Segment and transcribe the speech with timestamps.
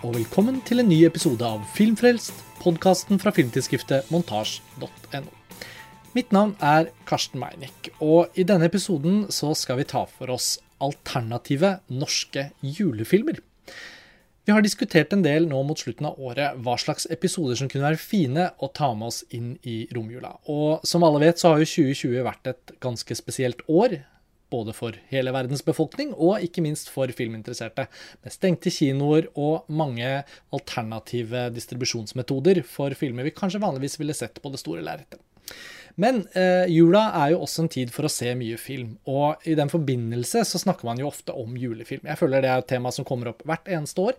[0.00, 5.28] og velkommen til en ny episode av Filmfrelst, podkasten fra filmtidsskriftet montasj.no.
[6.16, 10.54] Mitt navn er Karsten Meinick, og i denne episoden så skal vi ta for oss
[10.80, 13.42] alternative norske julefilmer.
[14.48, 17.90] Vi har diskutert en del nå mot slutten av året hva slags episoder som kunne
[17.90, 20.32] være fine å ta med oss inn i romjula.
[20.48, 24.00] Og som alle vet, så har jo 2020 vært et ganske spesielt år
[24.50, 27.86] både for hele verdens befolkning og ikke minst for filminteresserte,
[28.22, 30.22] med stengte kinoer og mange
[30.54, 35.20] alternative distribusjonsmetoder for filmer vi kanskje vanligvis ville sett på det store lerretet.
[36.00, 39.56] Men eh, jula er jo også en tid for å se mye film, og i
[39.58, 42.06] den forbindelse så snakker man jo ofte om julefilm.
[42.06, 44.18] Jeg føler det er et tema som kommer opp hvert eneste år.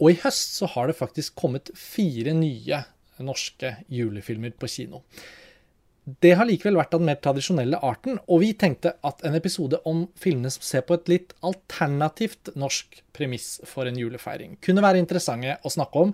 [0.00, 2.82] Og i høst så har det faktisk kommet fire nye
[3.24, 5.02] norske julefilmer på kino.
[6.06, 9.80] Det har likevel vært av den mer tradisjonelle arten, og vi tenkte at en episode
[9.90, 15.02] om filmene som ser på et litt alternativt norsk premiss for en julefeiring, kunne være
[15.02, 16.12] interessante å snakke om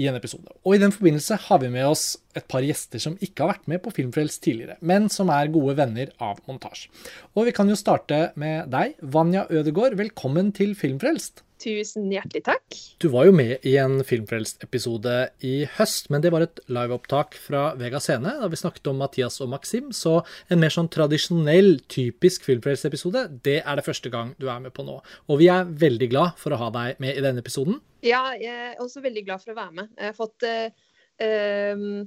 [0.00, 0.52] i en episode.
[0.60, 2.04] Og i den forbindelse har vi med oss
[2.36, 5.76] et par gjester som ikke har vært med på Filmfrelst tidligere, men som er gode
[5.80, 6.90] venner av montasje.
[7.34, 9.98] Og vi kan jo starte med deg, Vanja Ødegård.
[9.98, 11.44] Velkommen til Filmfrelst.
[11.60, 12.76] Tusen hjertelig takk.
[13.02, 17.74] Du var jo med i en Filmfrelst-episode i høst, men det var et liveopptak fra
[17.76, 19.90] Vega Scene, da vi snakket om Mathias og Maxim.
[19.92, 24.72] Så en mer sånn tradisjonell, typisk Filmfrelst-episode, det er det første gang du er med
[24.76, 24.96] på nå.
[25.28, 27.76] Og vi er veldig glad for å ha deg med i denne episoden.
[28.06, 29.92] Ja, jeg er også veldig glad for å være med.
[30.00, 32.00] Jeg har fått uh,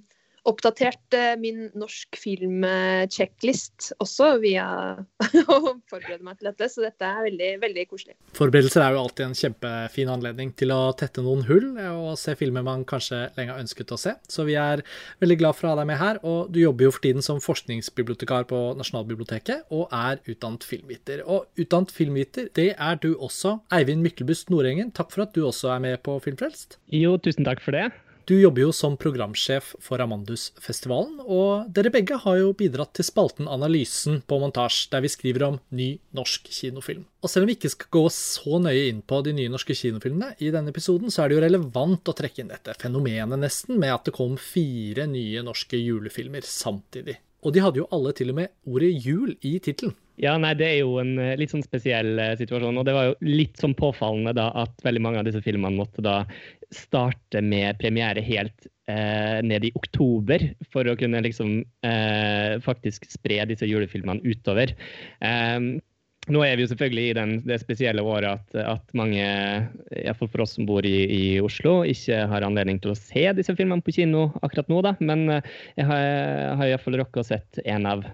[0.50, 4.66] oppdatert eh, min norsk film-checklist også via
[5.54, 5.58] å
[5.90, 8.16] forberede meg til dette, så dette er veldig, veldig koselig.
[8.36, 12.66] Forberedelser er jo alltid en kjempefin anledning til å tette noen hull og se filmer
[12.66, 14.16] man kanskje lenge har ønsket å se.
[14.30, 14.84] Så vi er
[15.24, 16.20] veldig glad for å ha deg med her.
[16.28, 21.24] Og du jobber jo for tiden som forskningsbibliotekar på Nasjonalbiblioteket og er utdannet filmviter.
[21.24, 23.58] Og utdannet filmviter, det er du også.
[23.74, 26.80] Eivind Myklebust Nordengen, takk for at du også er med på Filmfrelst.
[26.94, 27.92] Jo, tusen takk for det.
[28.24, 33.50] Du jobber jo som programsjef for Amandus-festivalen, og dere begge har jo bidratt til spalten
[33.52, 37.04] Analysen på montasj, der vi skriver om ny norsk kinofilm.
[37.20, 40.38] Og selv om vi ikke skal gå så nøye inn på de nye norske kinofilmene
[40.40, 43.92] i denne episoden, så er det jo relevant å trekke inn dette fenomenet nesten med
[43.92, 47.20] at det kom fire nye norske julefilmer samtidig.
[47.44, 49.98] Og de hadde jo alle til og med ordet jul i tittelen.
[50.22, 52.78] Ja, nei, Det er jo en eh, litt sånn spesiell eh, situasjon.
[52.78, 56.06] og Det var jo litt sånn påfallende da at veldig mange av disse filmene måtte
[56.06, 56.22] da
[56.74, 63.42] starte med premiere helt eh, ned i oktober, for å kunne liksom eh, faktisk spre
[63.50, 64.76] disse julefilmene utover.
[65.26, 65.82] Eh,
[66.32, 69.24] nå er vi jo selvfølgelig i den, det spesielle året at, at mange,
[69.98, 73.56] iallfall for oss som bor i, i, Oslo, ikke har anledning til å se disse
[73.58, 74.94] filmene på kino akkurat nå, da.
[75.04, 76.06] Men eh, jeg har,
[76.62, 78.06] har iallfall rukket å sett en av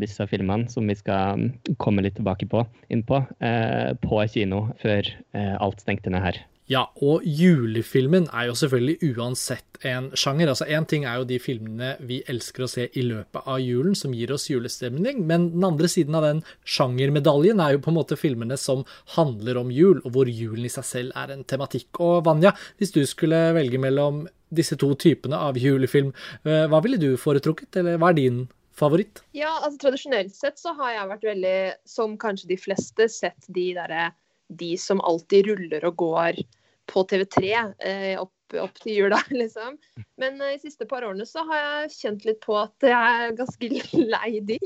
[0.00, 1.46] disse filmene, som vi skal
[1.80, 6.42] komme litt tilbake på, inn på, eh, på kino før alt stengte ned her.
[6.66, 10.50] Ja, og julefilmen er jo selvfølgelig uansett en sjanger.
[10.50, 13.94] Altså Én ting er jo de filmene vi elsker å se i løpet av julen,
[13.94, 17.98] som gir oss julestemning, men den andre siden av den sjangermedaljen er jo på en
[18.00, 18.82] måte filmene som
[19.14, 22.02] handler om jul, og hvor julen i seg selv er en tematikk.
[22.02, 22.50] Og Vanja,
[22.82, 26.10] hvis du skulle velge mellom disse to typene av julefilm,
[26.42, 28.46] eh, hva ville du foretrukket, eller hva er din
[28.78, 29.22] favoritt?
[29.36, 33.70] Ja, altså Tradisjonelt sett så har jeg vært veldig, som kanskje de fleste, sett de
[33.76, 34.10] derre
[34.48, 36.40] de som alltid ruller og går
[36.86, 37.48] på TV3
[37.82, 39.74] eh, opp, opp, til jula, liksom.
[40.20, 43.36] Men eh, de siste par årene så har jeg kjent litt på at jeg er
[43.38, 43.70] ganske
[44.14, 44.60] lei de.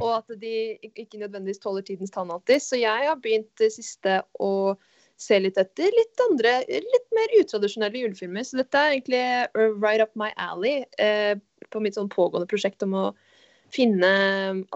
[0.00, 2.64] Og at de ikke nødvendigvis tåler tidens tann alltid.
[2.64, 4.74] Så jeg har begynt det siste å
[5.20, 8.46] se litt etter litt andre, litt mer utradisjonelle julefilmer.
[8.46, 9.22] Så dette er egentlig
[9.78, 11.36] right up my alley eh,
[11.72, 13.06] på mitt sånn pågående prosjekt om å
[13.74, 14.10] finne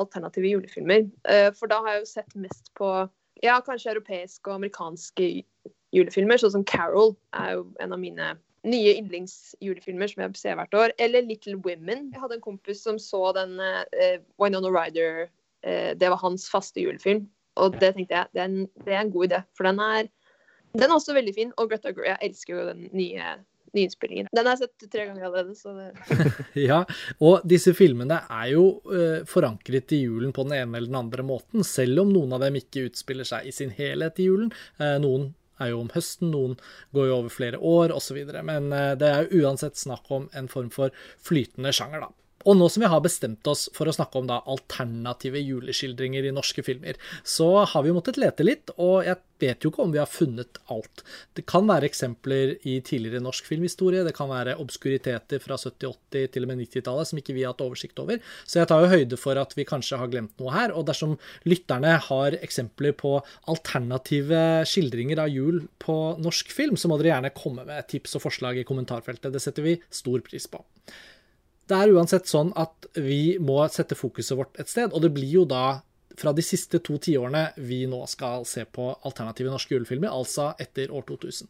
[0.00, 1.06] alternative julefilmer.
[1.28, 2.90] Eh, for da har jeg jo sett mest på
[3.44, 5.30] ja, kanskje europeiske og amerikanske
[5.94, 8.34] julefilmer, sånn som Carol er jo en av mine
[8.68, 10.94] nye yndlingsjulefilmer som jeg ser hvert år.
[11.02, 12.08] Eller Little Women.
[12.12, 15.28] Jeg hadde en kompis som så den uh, Winona Ryder.
[15.66, 17.26] Uh, det var hans faste julefilm.
[17.58, 19.40] Og det tenkte jeg, det er en, det er en god idé.
[19.56, 20.10] For den er,
[20.74, 21.54] den er også veldig fin.
[21.56, 23.38] Og Greta Gerwig, jeg elsker jo den nye
[23.76, 24.28] nyinnspillingen.
[24.32, 25.56] Den har jeg sett tre ganger allerede.
[25.58, 25.88] så det...
[26.68, 26.82] ja,
[27.24, 31.26] og disse filmene er jo uh, forankret i julen på den ene eller den andre
[31.26, 34.52] måten, selv om noen av dem ikke utspiller seg i sin helhet i julen.
[34.80, 36.54] Uh, noen er jo om høsten, noen
[36.94, 38.20] går jo over flere år osv.
[38.46, 40.94] Men uh, det er jo uansett snakk om en form for
[41.24, 42.14] flytende sjanger, da.
[42.46, 46.34] Og nå som vi har bestemt oss for å snakke om da alternative juleskildringer i
[46.34, 50.00] norske filmer, så har vi måttet lete litt, og jeg vet jo ikke om vi
[50.00, 51.02] har funnet alt.
[51.34, 56.32] Det kan være eksempler i tidligere norsk filmhistorie, det kan være obskuriteter fra 70-, 80-
[56.34, 58.22] til og med 90-tallet som ikke vi har hatt oversikt over.
[58.46, 60.74] Så jeg tar jo høyde for at vi kanskje har glemt noe her.
[60.74, 61.16] Og dersom
[61.48, 63.18] lytterne har eksempler på
[63.50, 68.26] alternative skildringer av jul på norsk film, så må dere gjerne komme med tips og
[68.26, 69.32] forslag i kommentarfeltet.
[69.34, 70.62] Det setter vi stor pris på.
[71.68, 75.40] Det er uansett sånn at vi må sette fokuset vårt et sted, og det blir
[75.40, 75.80] jo da
[76.18, 80.90] fra de siste to tiårene vi nå skal se på alternative norske julefilmer, altså etter
[80.94, 81.46] år 2000.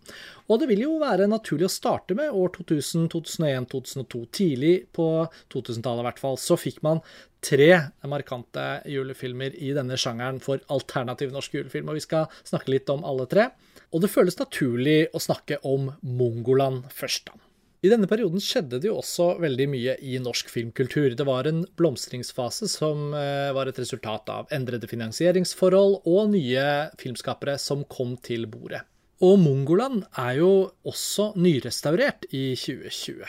[0.49, 4.23] Og det vil jo være naturlig å starte med år 2000, 2001, 2002.
[4.41, 5.09] Tidlig på
[5.55, 7.03] 2000-tallet i hvert fall, så fikk man
[7.45, 7.71] tre
[8.11, 13.07] markante julefilmer i denne sjangeren for alternativ norsk julefilm, og vi skal snakke litt om
[13.09, 13.51] alle tre.
[13.95, 17.48] Og det føles naturlig å snakke om Mongoland først, da.
[17.79, 21.13] I denne perioden skjedde det jo også veldig mye i norsk filmkultur.
[21.15, 26.65] Det var en blomstringsfase som eh, var et resultat av endrede finansieringsforhold og nye
[26.99, 28.83] filmskapere som kom til bordet.
[29.23, 30.51] Og Mongoland er jo
[30.87, 33.23] også nyrestaurert i 2020.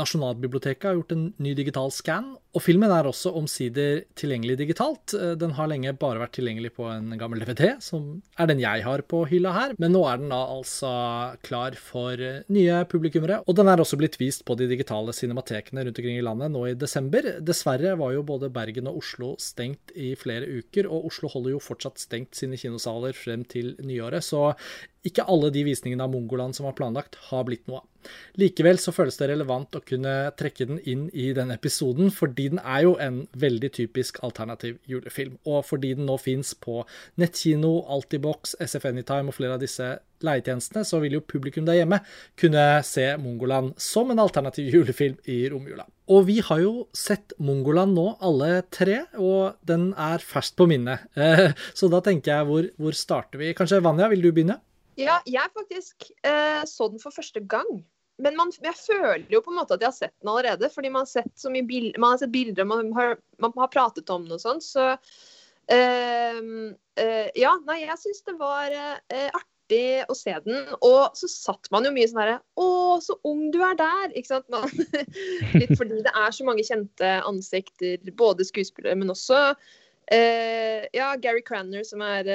[0.00, 5.14] Nasjonalbiblioteket har gjort en ny digital scan, og filmen er også omsider tilgjengelig digitalt.
[5.14, 8.08] Eh, den har lenge bare vært tilgjengelig på en gammel DVD, som
[8.40, 10.90] er den jeg har på hylla her, men nå er den da altså
[11.46, 13.42] klar for eh, nye publikummere.
[13.46, 16.64] Og den er også blitt vist på de digitale cinematekene rundt omkring i landet nå
[16.70, 17.36] i desember.
[17.38, 21.62] Dessverre var jo både Bergen og Oslo stengt i flere uker, og Oslo holder jo
[21.62, 24.50] fortsatt stengt sine kinosaler frem til nyåret, så
[25.06, 27.89] ikke alle de visningene av Mongoland som var planlagt, har blitt noe av.
[28.40, 32.62] Likevel så føles det relevant å kunne trekke den inn i denne episoden, fordi den
[32.62, 35.38] er jo en veldig typisk alternativ julefilm.
[35.46, 36.82] Og fordi den nå fins på
[37.20, 42.00] nettkino, Altibox, SF Anytime og flere av disse leietjenestene, så vil jo publikum der hjemme
[42.40, 45.86] kunne se Mongoland som en alternativ julefilm i romjula.
[46.10, 51.06] Og vi har jo sett Mongoland nå, alle tre, og den er ferskt på minnet.
[51.78, 53.54] Så da tenker jeg, hvor, hvor starter vi?
[53.56, 54.58] Kanskje Vanja, vil du begynne?
[54.98, 57.82] Ja, jeg faktisk eh, så den for første gang.
[58.20, 60.90] Men man, jeg føler jo på en måte at jeg har sett den allerede, fordi
[60.92, 64.10] man har sett, så mye bil, man har sett bilder, man har, man har pratet
[64.12, 64.60] om den og sånn.
[64.64, 64.90] Så
[65.72, 66.40] eh,
[67.00, 70.68] eh, ja, nei, jeg syns det var eh, artig å se den.
[70.84, 72.66] Og så satt man jo mye sånn herre Å,
[73.04, 74.10] så ung du er der!
[74.12, 74.48] Ikke sant?
[74.52, 74.68] Man,
[75.60, 79.40] litt fordi det er så mange kjente ansikter, både skuespillere, men også
[80.12, 82.28] eh, ja, Gary Cranner, som er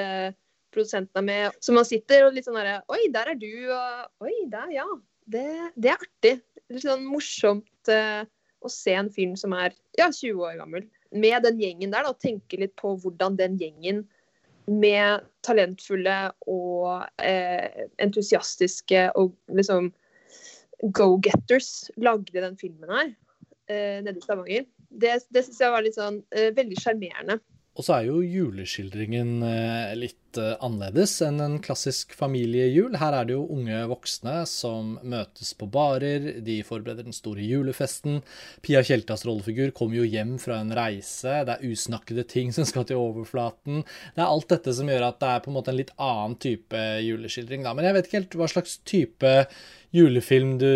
[0.75, 1.59] produsenten er med.
[1.63, 4.87] Så man sitter og litt sånn herre Oi, der er du, og Oi, der, ja.
[5.25, 5.47] Det,
[5.79, 6.35] det er artig.
[6.69, 8.25] Litt sånn morsomt uh,
[8.65, 10.85] å se en film som er ja, 20 år gammel,
[11.15, 14.03] med den gjengen der, da, og tenke litt på hvordan den gjengen
[14.65, 16.15] med talentfulle
[16.49, 19.91] og eh, entusiastiske og liksom
[20.95, 23.11] go-getters lagde den filmen her
[23.69, 24.65] eh, nede i Stavanger.
[24.89, 27.37] Det, det syns jeg var litt sånn eh, veldig sjarmerende.
[27.75, 32.95] Og så er jo juleskildringen eh, litt eh, annerledes enn en klassisk familiejul.
[33.01, 38.21] Her er det jo unge voksne som møtes på barer, de forbereder den store julefesten.
[38.63, 42.87] Pia Tjeltas rollefigur kommer jo hjem fra en reise, det er usnakkede ting som skal
[42.87, 43.83] til overflaten.
[44.15, 46.37] Det er alt dette som gjør at det er på en måte en litt annen
[46.39, 47.75] type juleskildring, da.
[47.75, 49.35] Men jeg vet ikke helt hva slags type
[49.95, 50.71] julefilm du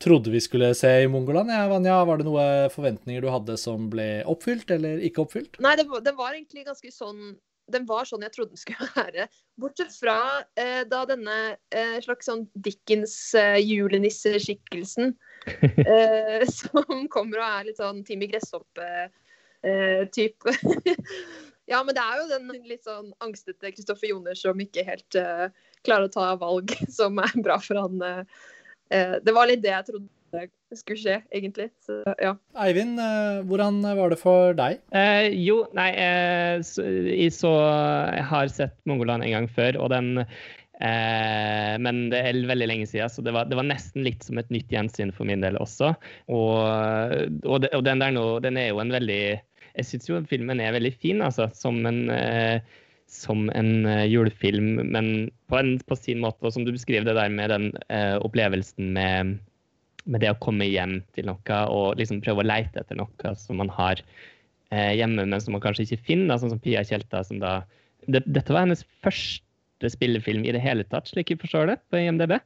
[0.00, 1.50] trodde vi skulle se i Mongoland.
[1.52, 5.60] Ja, Vanja, var det noen forventninger du hadde som ble oppfylt eller ikke oppfylt?
[5.62, 7.20] Nei, den var, det var egentlig ganske sånn
[7.70, 9.28] den var sånn jeg trodde den skulle være.
[9.60, 10.18] Bortsett fra
[10.58, 11.36] eh, da denne
[11.74, 15.06] eh, slags sånn Dickens-julenisseskikkelsen
[15.86, 20.46] eh, som kommer og er litt sånn Timmy Gresshoppe-type.
[21.70, 25.46] ja, men det er jo den litt sånn angstete Kristoffer Joner som ikke helt eh,
[25.86, 27.96] klarer å ta valg som er bra for han.
[28.90, 30.08] Eh, det var litt det jeg trodde
[30.78, 31.68] skulle skje, egentlig.
[31.82, 32.34] Så, ja.
[32.62, 34.80] Eivind, eh, hvordan var det for deg?
[34.94, 37.52] Eh, jo, nei, eh, så, jeg, så,
[38.14, 42.90] jeg har sett Mongoland en gang før, og den eh, Men det er veldig lenge
[42.90, 45.58] siden, så det var, det var, nesten litt som et nytt gjensyn for min del
[45.60, 45.92] også.
[46.30, 46.58] Og,
[47.44, 50.62] og, de, og den der nå, den er jo en veldig Jeg syns jo filmen
[50.62, 51.50] er veldig fin, altså.
[51.56, 52.62] Som en eh,
[53.10, 56.44] som en uh, julefilm, men på, en, på, sin måte.
[56.46, 59.36] Og som du beskriver det der med den uh, opplevelsen med,
[60.06, 63.60] med, det å komme hjem til noe og liksom prøve å leite etter noe som
[63.60, 66.40] man har uh, hjemme, men som man kanskje ikke finner.
[66.40, 67.60] Sånn som Pia Tjelta, som da
[68.06, 72.00] det, Dette var hennes første spillefilm i det hele tatt, slik jeg forstår det, på
[72.00, 72.38] IMDb?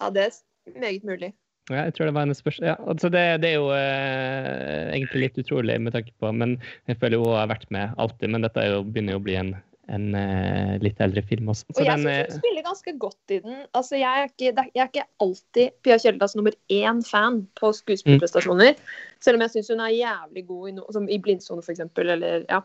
[0.00, 1.34] Ja, det er meget mulig.
[1.70, 2.64] Ja, jeg tror det var hennes første.
[2.66, 6.56] Ja, altså det, det, er jo eh, egentlig litt utrolig med tanke på Men
[6.90, 8.32] jeg føler jo hun har vært med alltid.
[8.34, 9.52] Men dette jo, begynner jo å bli en
[9.90, 11.66] en uh, litt eldre film også.
[11.72, 13.56] Så og jeg syns hun spiller ganske godt i den.
[13.74, 18.76] Altså, jeg, er ikke, jeg er ikke alltid Pia Kjeldas nummer én-fan på skuespillprestasjoner.
[18.78, 18.92] Mm.
[19.26, 21.82] Selv om jeg syns hun er jævlig god i, no, som i Blindsone, f.eks.
[21.82, 22.62] Ja.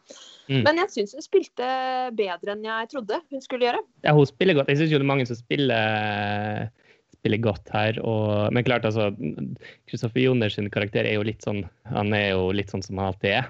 [0.52, 0.62] Mm.
[0.62, 1.70] Men jeg syns hun spilte
[2.18, 3.82] bedre enn jeg trodde hun skulle gjøre.
[4.06, 4.70] Ja, hun spiller godt.
[4.74, 6.70] Jeg syns jo det er mange som spiller
[7.18, 7.98] spiller godt her.
[8.06, 9.10] Og, men klart, altså
[9.90, 13.40] Kristoffer Joners karakter er jo litt sånn Han er jo litt sånn som han alltid
[13.42, 13.50] er.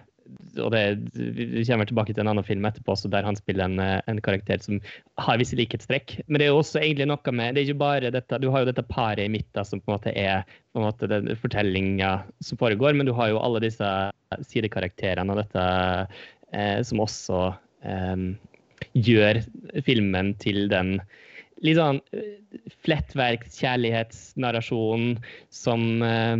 [0.58, 0.82] Og det,
[1.14, 4.62] Vi kommer tilbake til en annen film etterpå også, der han spiller en, en karakter
[4.64, 4.80] som
[5.22, 6.18] har visse likhetstrekk.
[6.28, 8.64] Men det er jo også egentlig noe med det er ikke bare dette, Du har
[8.64, 12.12] jo dette paret i midten som på en måte er på en måte den fortellinga
[12.44, 13.94] som foregår, men du har jo alle disse
[14.50, 15.64] sidekarakterene og dette
[16.54, 17.46] eh, som også
[17.88, 18.28] eh,
[18.98, 19.42] gjør
[19.86, 20.98] filmen til den
[21.66, 22.02] litt sånn
[22.86, 25.18] flettverkskjærlighetsnarrasjonen
[25.54, 26.38] som, eh,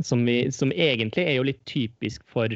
[0.00, 2.48] som, som, egentlig er jo litt typisk for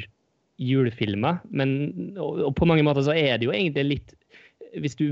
[0.61, 1.41] julefilmer.
[1.49, 4.17] Men og, og på mange måter så er det jo egentlig litt
[4.79, 5.07] Hvis du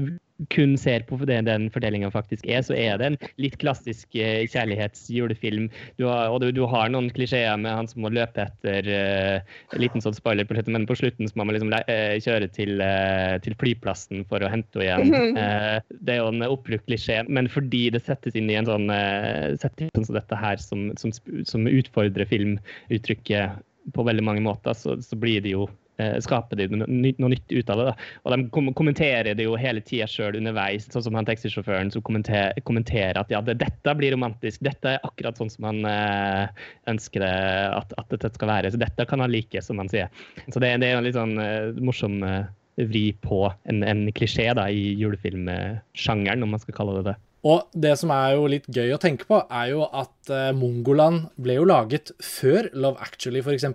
[0.47, 4.45] kun ser på det den fortellinga faktisk er, så er det en litt klassisk eh,
[4.47, 5.67] kjærlighetsjulefilm.
[5.99, 9.57] Du har, og du, du, har noen klisjeer med han som må løpe etter eh,
[9.75, 12.47] En liten sånn spoiler på slutten, men på slutten så må man liksom uh, kjøre
[12.55, 15.41] til, eh, til, flyplassen for å hente henne igjen.
[16.05, 18.87] det er jo en oppbrukt klisjé, men fordi det settes inn i en sånn
[19.59, 21.11] setting som dette her, som, som,
[21.47, 23.59] som utfordrer filmuttrykket
[23.95, 25.67] på veldig mange måter, så, så blir det jo
[25.99, 27.85] Eh, skaper de noe, nytt ut av det.
[27.89, 27.93] Da.
[28.23, 32.55] Og de kommenterer det jo hele tida sjøl underveis, sånn som han taxisjåføren som kommenterer,
[32.63, 34.63] kommenterer, at ja, det, dette blir romantisk.
[34.63, 37.33] Dette er akkurat sånn som han øh, ønsker det,
[37.75, 38.71] at, at, dette skal være.
[38.71, 40.07] Så dette kan han like, som han sier.
[40.47, 42.47] Så det, det er en litt sånn øh, morsom øh,
[42.79, 47.19] vri på en, en klisjé da, i julefilmsjangeren, om man skal kalle det det.
[47.47, 51.29] Og det som er jo litt gøy å tenke på, er jo at uh, Mongoland
[51.39, 53.65] ble jo laget før Love Actually, f.eks.,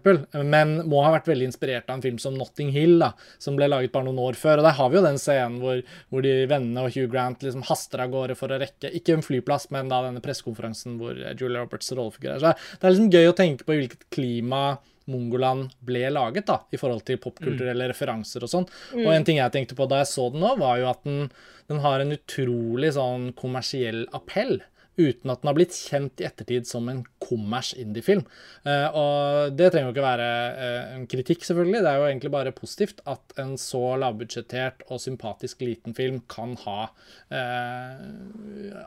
[0.44, 3.71] men må ha vært veldig inspirert av en film som Notting Hill, da, som ble
[3.71, 4.61] laget bare noen år før.
[4.61, 5.80] Og der har vi jo den scenen hvor,
[6.12, 9.25] hvor de vennene og Hugh Grant liksom haster av gårde for å rekke Ikke en
[9.25, 12.42] flyplass, men da denne pressekonferansen hvor Julia Roberts rollefigur er.
[12.42, 14.66] Så det er liksom gøy å tenke på hvilket klima
[15.11, 17.93] Mongoland ble laget, da, i forhold til popkulturelle mm.
[17.93, 18.69] referanser og sånn.
[18.95, 19.03] Mm.
[19.05, 21.27] Og en ting jeg tenkte på da jeg så den nå, var jo at den,
[21.71, 24.61] den har en utrolig sånn kommersiell appell
[24.97, 28.23] uten at den har blitt kjent i ettertid som en kommers indiefilm.
[28.67, 31.83] Uh, og det trenger jo ikke være uh, en kritikk, selvfølgelig.
[31.83, 36.55] Det er jo egentlig bare positivt at en så lavbudsjettert og sympatisk liten film kan
[36.65, 37.97] ha uh,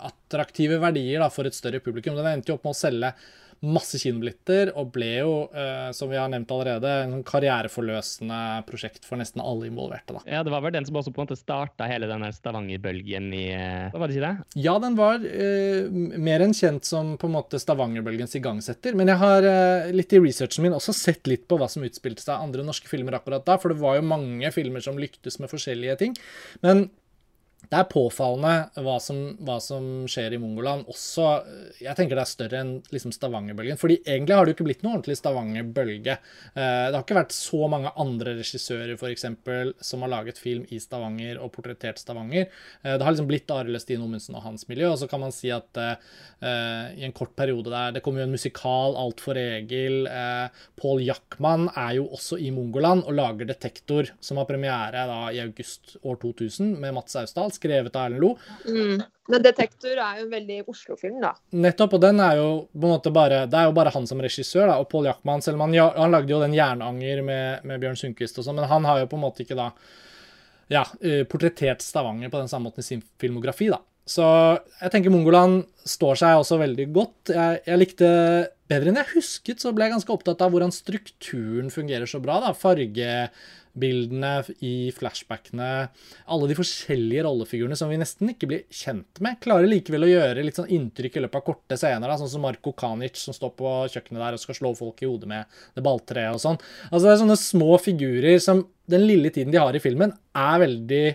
[0.08, 2.16] attraktive verdier da, for et større publikum.
[2.18, 3.14] Den endte jo opp med å selge
[3.66, 9.08] masse kinobilletter og ble jo, eh, som vi har nevnt allerede, en sånn karriereforløsende prosjekt
[9.08, 10.14] for nesten alle involverte.
[10.14, 10.22] da.
[10.30, 13.46] Ja, Det var vel den som også på en måte starta hele den Stavanger-bølgen i
[13.92, 14.62] Hva Var det ikke det?
[14.62, 18.96] Ja, den var eh, mer enn kjent som på en måte Stavanger-bølgens igangsetter.
[18.96, 22.22] Men jeg har eh, litt i researchen min også sett litt på hva som utspilte
[22.22, 25.50] seg andre norske filmer akkurat da, for det var jo mange filmer som lyktes med
[25.52, 26.18] forskjellige ting.
[26.62, 26.90] Men
[27.68, 30.86] det er påfallende hva som, hva som, skjer i Mongoland.
[30.88, 31.26] Også,
[31.84, 33.80] jeg tenker det er større enn liksom Stavanger-bølgen.
[33.80, 36.16] fordi egentlig har det jo ikke blitt noe ordentlig Stavanger-bølge.
[36.54, 40.64] Eh, det har ikke vært så mange andre regissører for eksempel, som har laget film
[40.72, 42.48] i Stavanger og portrettert Stavanger.
[42.84, 44.94] Eh, det har liksom blitt Arild Stine Ommundsen og hans miljø.
[44.94, 45.82] Og så kan man si at
[46.38, 50.06] i en kort periode der Det kom jo en musikal, Alt for Egil.
[50.78, 55.42] Paul Jackman er jo også i Mongoland og lager Detektor, som har premiere da i
[55.42, 58.32] august år 2000 med Mats Austdal skrevet av Erlend Lo.
[58.66, 59.04] Mm.
[59.28, 61.34] Men 'Detektor' er jo en veldig Oslo-film, da.
[61.52, 64.22] Nettopp, og den er jo på en måte bare Det er jo bare han som
[64.24, 65.44] regissør, da, og Pål Jackman.
[65.44, 68.72] Selv om han, han, lagde jo den 'Jernanger' med, med Bjørn Sundquist og sånn, men
[68.72, 69.72] han har jo på en måte ikke da
[70.72, 73.82] ja, eh, portrettert Stavanger på den samme måten i sin filmografi, da.
[74.08, 74.24] Så
[74.80, 77.34] jeg tenker Mongoland står seg også veldig godt.
[77.34, 78.10] Jeg, jeg, likte
[78.72, 82.40] bedre enn jeg husket, så ble jeg ganske opptatt av hvordan strukturen fungerer så bra.
[82.46, 83.18] da, Farge,
[83.80, 84.32] bildene
[84.66, 85.70] i flashbackene,
[86.34, 90.46] alle de forskjellige rollefigurene som vi nesten ikke blir kjent med, klarer likevel å gjøre
[90.46, 93.54] litt sånn inntrykk i løpet av korte scener, da, sånn som Marko Kanic som står
[93.60, 96.60] på kjøkkenet der og skal slå folk i hodet med det balltreet og sånn.
[96.90, 100.62] Altså Det er sånne små figurer som den lille tiden de har i filmen, er
[100.64, 101.06] veldig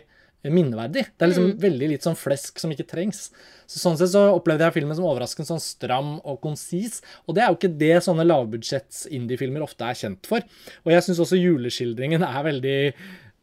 [0.50, 1.04] minneverdig.
[1.14, 1.56] Det er liksom mm.
[1.62, 3.28] veldig litt sånn flesk som ikke trengs.
[3.70, 7.00] Så Sånn sett så opplevde jeg filmen som overraskende sånn stram og konsis.
[7.28, 10.42] Og det er jo ikke det sånne lavbudsjetts indiefilmer ofte er kjent for.
[10.82, 12.78] Og jeg syns også juleskildringen er veldig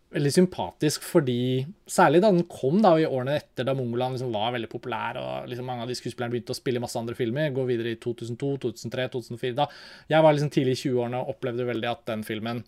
[0.10, 4.52] veldig sympatisk fordi Særlig da den kom da i årene etter da Mongoland liksom var
[4.54, 7.50] veldig populær og liksom mange av de skuespillerne begynte å spille i masse andre filmer.
[7.54, 9.56] Gå videre i 2002, 2003, 2004.
[9.58, 9.66] Da
[10.14, 12.62] jeg var liksom tidlig i 20-årene og opplevde veldig at den filmen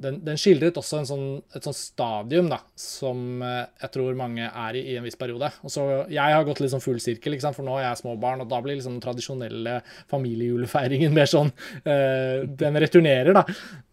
[0.00, 1.24] den, den, skildret også sånn,
[1.56, 5.50] et sånt stadium da, som eh, jeg tror mange er i i en viss periode.
[5.64, 8.42] Og så Jeg har gått litt sånn full sirkel, for nå er jeg små barn,
[8.44, 9.78] og da blir liksom den tradisjonelle
[10.10, 11.52] familiejulefeiringen mer sånn
[11.86, 13.44] uh, Den returnerer, da.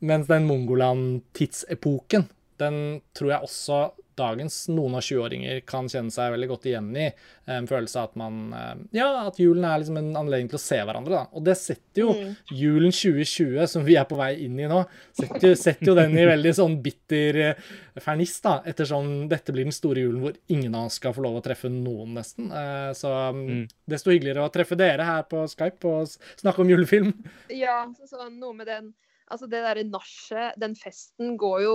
[0.08, 2.28] Mens den Mongoland-tidsepoken,
[2.62, 2.82] den
[3.18, 3.82] tror jeg også
[4.18, 7.08] dagens noen av 20-åringer kan kjenne seg veldig godt igjen i.
[7.54, 10.64] En følelse av at man eh, Ja, at julen er liksom en anledning til å
[10.64, 11.24] se hverandre, da.
[11.38, 12.36] Og det setter jo Mm.
[12.52, 14.82] julen 2020, som vi er på vei inn i nå,
[15.14, 17.62] setter, jo- setter jo den i veldig sånn bitter eh,
[18.02, 18.58] ferniss, da.
[18.66, 21.70] Ettersom dette blir den store julen hvor ingen av oss skal få lov å treffe
[21.72, 22.52] noen, nesten.
[22.52, 23.68] Eh, Så mm, Mm.
[23.90, 26.08] desto hyggeligere å treffe dere her på Skype og
[26.40, 27.14] snakke om julefilm.
[27.50, 28.94] Ja, så, så noe med den
[29.30, 31.72] Altså det derre nachet, den festen, går jo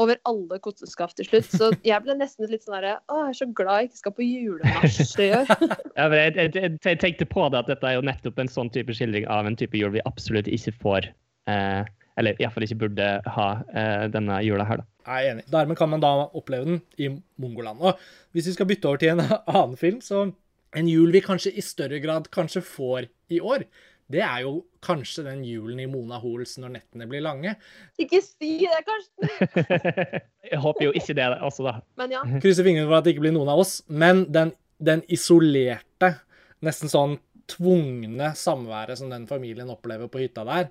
[0.00, 1.50] over alle kosteskaft til slutt.
[1.52, 4.16] Så jeg ble nesten litt sånn herre Å, jeg er så glad jeg ikke skal
[4.16, 5.52] på julenach i år.
[5.94, 8.96] Ja, jeg, jeg, jeg tenkte på det at dette er jo nettopp en sånn type
[8.96, 11.10] skildring av en type jul vi absolutt ikke får
[11.50, 11.82] eh,
[12.20, 14.88] Eller iallfall ikke burde ha eh, denne jula her, da.
[15.04, 15.44] Jeg er enig.
[15.52, 17.10] Dermed kan man da oppleve den i
[17.42, 17.82] Mongoland.
[17.84, 18.00] Og
[18.32, 19.24] hvis vi skal bytte over til en
[19.54, 20.28] annen film, så
[20.74, 23.66] en jul vi kanskje i større grad kanskje får i år,
[24.12, 27.54] det er jo kanskje den julen i Mona Hoels når nettene blir lange.
[28.00, 29.30] Ikke si det, Karsten!
[30.50, 31.76] jeg håper jo ikke det altså, da.
[32.00, 32.24] Men ja.
[32.42, 34.52] Krysser fingrene for at det ikke blir noen av oss, men den,
[34.84, 36.12] den isolerte,
[36.64, 37.16] nesten sånn
[37.50, 40.68] tvungne samværet som den familien opplever på hytta der,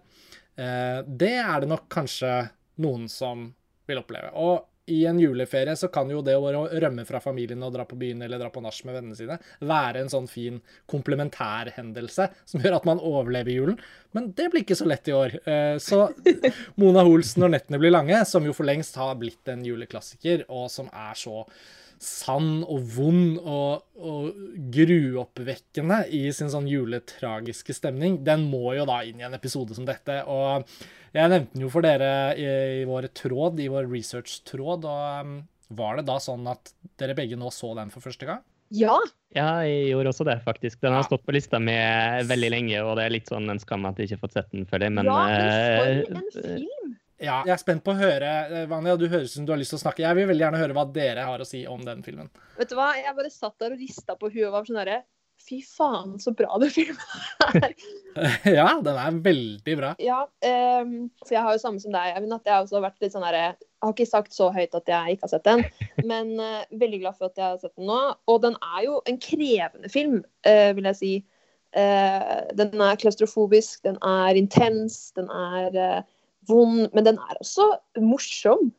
[0.57, 2.35] eh, det er det nok kanskje
[2.81, 3.49] noen som
[3.89, 4.29] vil oppleve.
[4.37, 4.61] Og
[4.91, 8.25] i en juleferie så kan jo det å rømme fra familien og dra på byen
[8.25, 10.59] eller dra på nach med vennene sine være en sånn fin
[10.91, 13.77] komplementærhendelse som gjør at man overlever julen.
[14.11, 15.37] Men det blir ikke så lett i år.
[15.47, 16.09] Eh, Så
[16.79, 20.69] Mona Holsen 'Når nettene blir lange', som jo for lengst har blitt en juleklassiker, og
[20.71, 21.45] som er så
[22.03, 24.33] sann og vond og, og
[24.75, 29.87] gruoppvekkende i sin sånn juletragiske stemning, den må jo da inn i en episode som
[29.87, 30.19] dette.
[30.27, 30.67] Og
[31.13, 32.47] jeg nevnte den jo for dere i,
[32.81, 35.35] i vår tråd, i vår research-tråd, og um,
[35.73, 38.41] var det da sånn at dere begge nå så den for første gang?
[38.73, 38.95] Ja.
[39.33, 40.79] Ja, jeg gjorde også det, faktisk.
[40.81, 41.75] Den har stått på lista mi
[42.25, 44.49] veldig lenge, og det er litt sånn en skam at jeg ikke har fått sett
[44.53, 46.95] den før det, men ja, men for eh, en film!
[47.23, 48.31] Ja, jeg er spent på å høre.
[48.49, 50.03] eh, Vanja, du høres ut som du har lyst til å snakke.
[50.03, 52.31] Jeg vil veldig gjerne høre hva dere har å si om den filmen.
[52.57, 54.99] Vet du hva, jeg bare satt der og rista på huet og var sånn derre
[55.43, 56.99] Fy faen, så bra den filmen
[57.43, 57.73] er.
[58.57, 59.89] ja, den er veldig bra.
[59.99, 60.21] Ja,
[60.79, 60.93] um,
[61.25, 63.41] så jeg har jo samme som deg, Eivind, at jeg har vært litt sånn herre
[63.49, 65.65] Jeg har ikke sagt så høyt at jeg ikke har sett den,
[66.11, 67.99] men uh, veldig glad for at jeg har sett den nå.
[68.31, 71.13] Og den er jo en krevende film, uh, vil jeg si.
[71.75, 76.05] Uh, den er klaustrofobisk, den er intens, den er
[76.47, 77.67] vond, men den er også
[77.99, 78.71] morsom.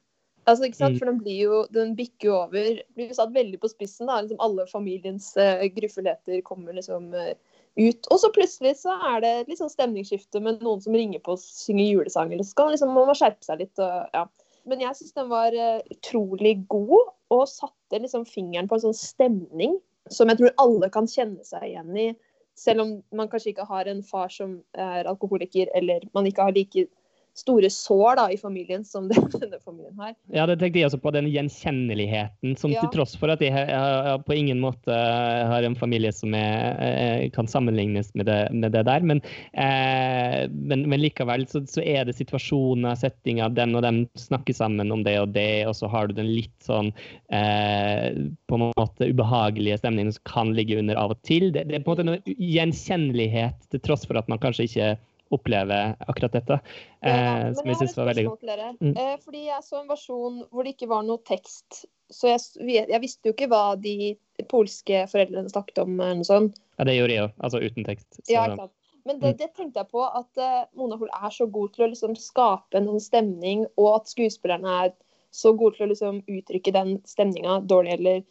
[0.45, 0.97] Altså, ikke sant?
[0.97, 1.01] Mm.
[1.01, 4.09] For den blir jo, den bikker jo over Blir jo satt veldig på spissen.
[4.11, 7.33] da, liksom Alle familiens uh, gruffelheter kommer liksom uh,
[7.81, 8.09] ut.
[8.11, 11.37] Og så plutselig så er det et litt sånn stemningsskifte med noen som ringer på
[11.37, 12.43] og synger julesanger.
[12.43, 13.75] Så skal man liksom, man må skjerpe seg litt.
[13.81, 14.27] Og, ja.
[14.69, 18.97] Men jeg syns den var uh, utrolig god, og satte liksom fingeren på en sånn
[18.97, 19.79] stemning
[20.13, 22.11] som jeg tror alle kan kjenne seg igjen i.
[22.59, 26.55] Selv om man kanskje ikke har en far som er alkoholiker, eller man ikke har
[26.55, 26.87] like
[27.35, 30.15] store sår da, i familien som denne familien har.
[30.33, 32.83] Ja, det tenkte jeg også på, den gjenkjenneligheten som Ja.
[32.83, 36.79] til tross for at jeg, jeg, jeg på ingen måte har en familie som er,
[36.83, 41.83] eh, kan sammenlignes med det, med det der, men, eh, men, men likevel så, så
[41.83, 45.91] er det situasjoner, settinger, den og den snakker sammen om det og det, og så
[45.91, 46.93] har du den litt sånn
[47.35, 48.15] eh,
[48.47, 51.51] på en måte ubehagelige stemningen som kan ligge under av og til.
[51.55, 54.95] Det, det er på en måte noe gjenkjennelighet til tross for at man kanskje ikke
[55.35, 56.61] opplever akkurat dette,
[57.03, 58.47] Ja, eh, som jeg syns var veldig godt.
[58.81, 58.95] Mm.
[58.97, 61.85] Eh, fordi jeg så en versjon hvor det ikke var noe tekst.
[62.13, 64.15] Så jeg, jeg visste jo ikke hva de
[64.51, 65.99] polske foreldrene snakket om.
[66.01, 66.59] eller noe sånt.
[66.79, 68.09] Ja, det gjorde jeg jo, altså uten tekst.
[68.21, 68.73] Så, Ja, ikke sant?
[69.07, 69.39] Men det, Mm.
[69.39, 72.75] det tenkte jeg på, at eh, Mona Hoel er så god til å liksom skape
[72.79, 74.95] en sånn stemning, og at skuespillerne er
[75.31, 78.23] så gode til å liksom uttrykke den stemninga, dårlig eller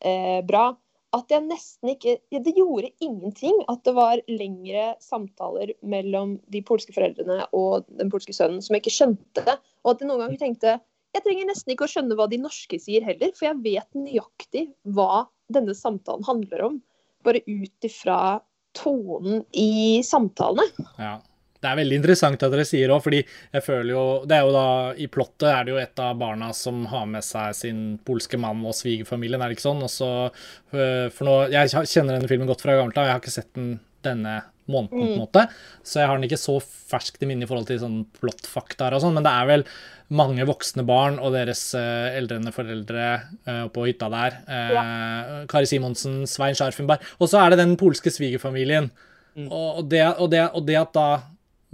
[0.00, 0.76] eh, bra,
[1.12, 6.94] at jeg nesten ikke Det gjorde ingenting at det var lengre samtaler mellom de polske
[6.96, 9.58] foreldrene og den polske sønnen som jeg ikke skjønte.
[9.84, 10.78] Og at jeg noen ganger tenkte
[11.12, 14.62] jeg trenger nesten ikke å skjønne hva de norske sier heller, for jeg vet nøyaktig
[14.96, 16.78] hva denne samtalen handler om.
[17.26, 18.40] Bare ut ifra
[18.72, 20.64] tonen i samtalene.
[20.96, 21.18] Ja.
[21.62, 24.54] Det er veldig interessant at dere sier òg, fordi jeg føler jo Det er jo
[24.56, 24.66] da
[24.98, 28.64] I plottet er det jo et av barna som har med seg sin polske mann
[28.66, 29.86] og svigerfamilien, er det ikke sånn?
[29.86, 30.10] Også,
[30.74, 33.52] øh, For nå Jeg kjenner denne filmen godt fra gammelt av, jeg har ikke sett
[33.58, 35.42] den denne måneden, på en måte,
[35.86, 39.02] så jeg har den ikke så ferskt i minne i forhold til sånn plottfaktaer og
[39.04, 39.64] sånn, men det er vel
[40.12, 43.06] mange voksne barn og deres uh, eldrende foreldre
[43.48, 44.36] uh, på hytta der.
[44.44, 47.04] Eh, Kari Simonsen, Svein Scharfenberg.
[47.18, 48.90] Og så er det den polske svigerfamilien.
[49.46, 51.06] Og, og, det, og, det, og det at da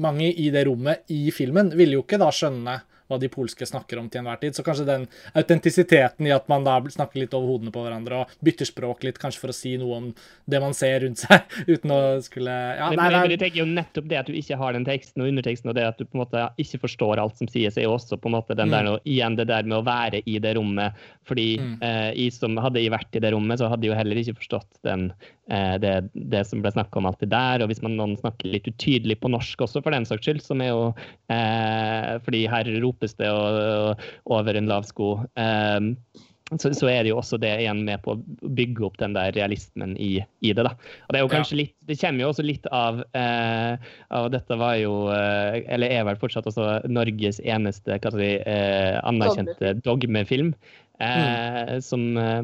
[0.02, 4.00] mange i det rommet i filmen ville jo ikke da skjønne hva de polske snakker
[4.00, 4.56] om til enhver tid.
[4.56, 5.06] Så kanskje den
[5.38, 9.20] autentisiteten i at man da snakker litt over hodene på hverandre og bytter språk litt,
[9.20, 10.08] kanskje for å si noe om
[10.48, 13.24] det man ser rundt seg, uten å skulle ja, nei, nei.
[13.34, 15.86] Jeg tenker jo nettopp det at du ikke har den teksten og underteksten, og det
[15.88, 18.36] at du på en måte ikke forstår alt som sies, er jo også på en
[18.36, 18.76] måte den mm.
[18.76, 21.08] der, igjen det der med å være i det rommet.
[21.28, 21.74] Fordi mm.
[21.84, 24.38] eh, jeg som hadde jeg vært i det rommet, så hadde jeg jo heller ikke
[24.40, 25.08] forstått den,
[25.52, 27.64] eh, det, det, som ble snakka om alltid der.
[27.64, 30.64] Og hvis man noen snakker litt utydelig på norsk også, for den saks skyld, som
[30.64, 30.82] er jo
[31.32, 35.14] eh, Fordi her ropes det og, og, over en lav sko.
[35.38, 35.92] Eh,
[36.56, 39.34] så, så, er det jo også det igjen med på å bygge opp den der
[39.36, 40.64] realismen i, i det.
[40.64, 40.72] da.
[40.72, 44.56] Og Det er jo kanskje litt, det kommer jo også litt av, eh, av Dette
[44.60, 50.54] var jo, eh, eller er vel fortsatt også Norges eneste hva si, eh, anerkjente dogmefilm.
[50.98, 51.82] Eh, mm.
[51.84, 52.42] som eh,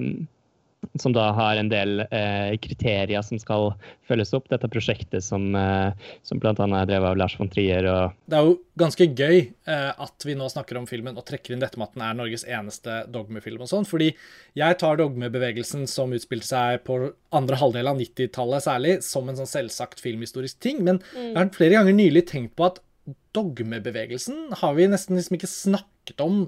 [1.01, 3.73] som da har en del eh, kriterier som skal
[4.09, 4.49] følges opp.
[4.53, 5.91] Dette prosjektet som, eh,
[6.27, 6.53] som bl.a.
[6.53, 7.89] er drevet av Lars von Trier.
[7.91, 8.15] Og...
[8.31, 11.63] Det er jo ganske gøy eh, at vi nå snakker om filmen og trekker inn
[11.65, 13.63] dette med at den er Norges eneste dogmefilm.
[13.65, 14.13] og sånn, fordi
[14.59, 17.01] jeg tar dogmebevegelsen som utspilte seg på
[17.35, 20.83] andre halvdel av 90-tallet særlig, som en sånn selvsagt filmhistorisk ting.
[20.87, 21.31] Men mm.
[21.31, 22.83] jeg har flere ganger nylig tenkt på at
[23.35, 26.45] dogmebevegelsen har vi nesten liksom ikke snakket om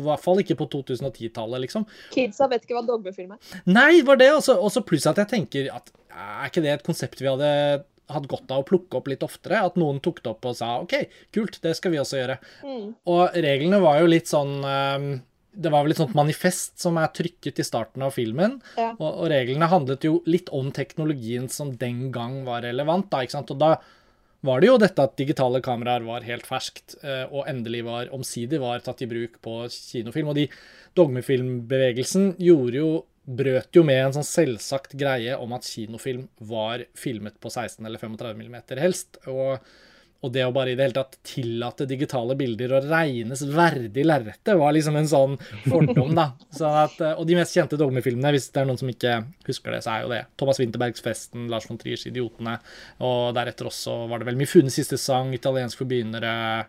[0.00, 1.86] i hvert fall ikke på 2010-tallet, liksom.
[2.14, 3.56] Kidsa vet ikke hva dogmefilm er.
[3.68, 4.30] Nei, var det.
[4.32, 7.50] Og så pluss at jeg tenker at er ikke det et konsept vi hadde
[8.12, 9.62] hatt godt av å plukke opp litt oftere?
[9.64, 10.96] At noen tok det opp og sa OK,
[11.34, 12.38] kult, det skal vi også gjøre.
[12.64, 12.88] Mm.
[13.12, 15.12] Og reglene var jo litt sånn um,
[15.52, 18.56] det var vel et sånt manifest som er trykket i starten av filmen.
[18.78, 18.94] Ja.
[18.94, 23.10] Og, og, reglene handlet jo litt om teknologien som den gang var relevant.
[23.12, 23.42] Da?
[23.42, 23.74] Og da
[24.42, 28.62] var det jo dette at digitale kameraer var helt ferskt, eh, og endelig var omsider
[28.62, 30.32] var tatt i bruk på kinofilm.
[30.32, 30.48] Og de
[30.98, 32.90] dogmefilmbevegelsen gjorde jo
[33.22, 38.02] brøt jo med en sånn selvsagt greie om at kinofilm var filmet på 16 eller
[38.02, 39.20] 35 mm helst.
[39.30, 39.62] Og
[40.22, 44.52] og det å bare i det hele tatt tillate digitale bilder og regnes verdig lerretet,
[44.58, 45.34] var liksom en sånn
[45.66, 46.28] fordom, da.
[46.54, 49.16] Sånn at, eh, og de mest kjente dogmefilmene, hvis det er noen som ikke
[49.48, 52.60] husker det, så er jo det Thomas Winterbergs 'Festen', Lars von Triers 'Idiotene',
[53.02, 56.68] og deretter også var det vel 'Mifunes siste sang', 'Italiensk for begynnere',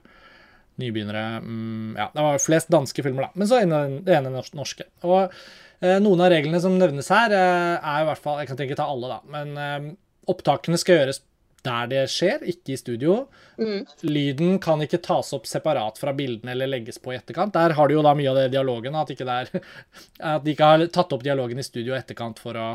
[0.81, 3.31] nybegynnere mm, Ja, det var flest danske filmer, da.
[3.35, 4.87] Men så ene, det ene norske.
[5.05, 8.57] Og eh, noen av reglene som nevnes her, eh, er i hvert fall Jeg kan
[8.57, 9.19] tenke ta alle, da.
[9.35, 9.91] Men eh,
[10.33, 11.21] opptakene skal gjøres
[11.63, 13.15] der det skjer, ikke i studio.
[13.57, 13.85] Mm.
[14.07, 17.55] Lyden kan ikke tas opp separat fra bildene eller legges på i etterkant.
[17.55, 19.51] Der har du jo da mye av det dialogen, at, ikke der,
[20.33, 22.69] at de ikke har tatt opp dialogen i studio i etterkant for å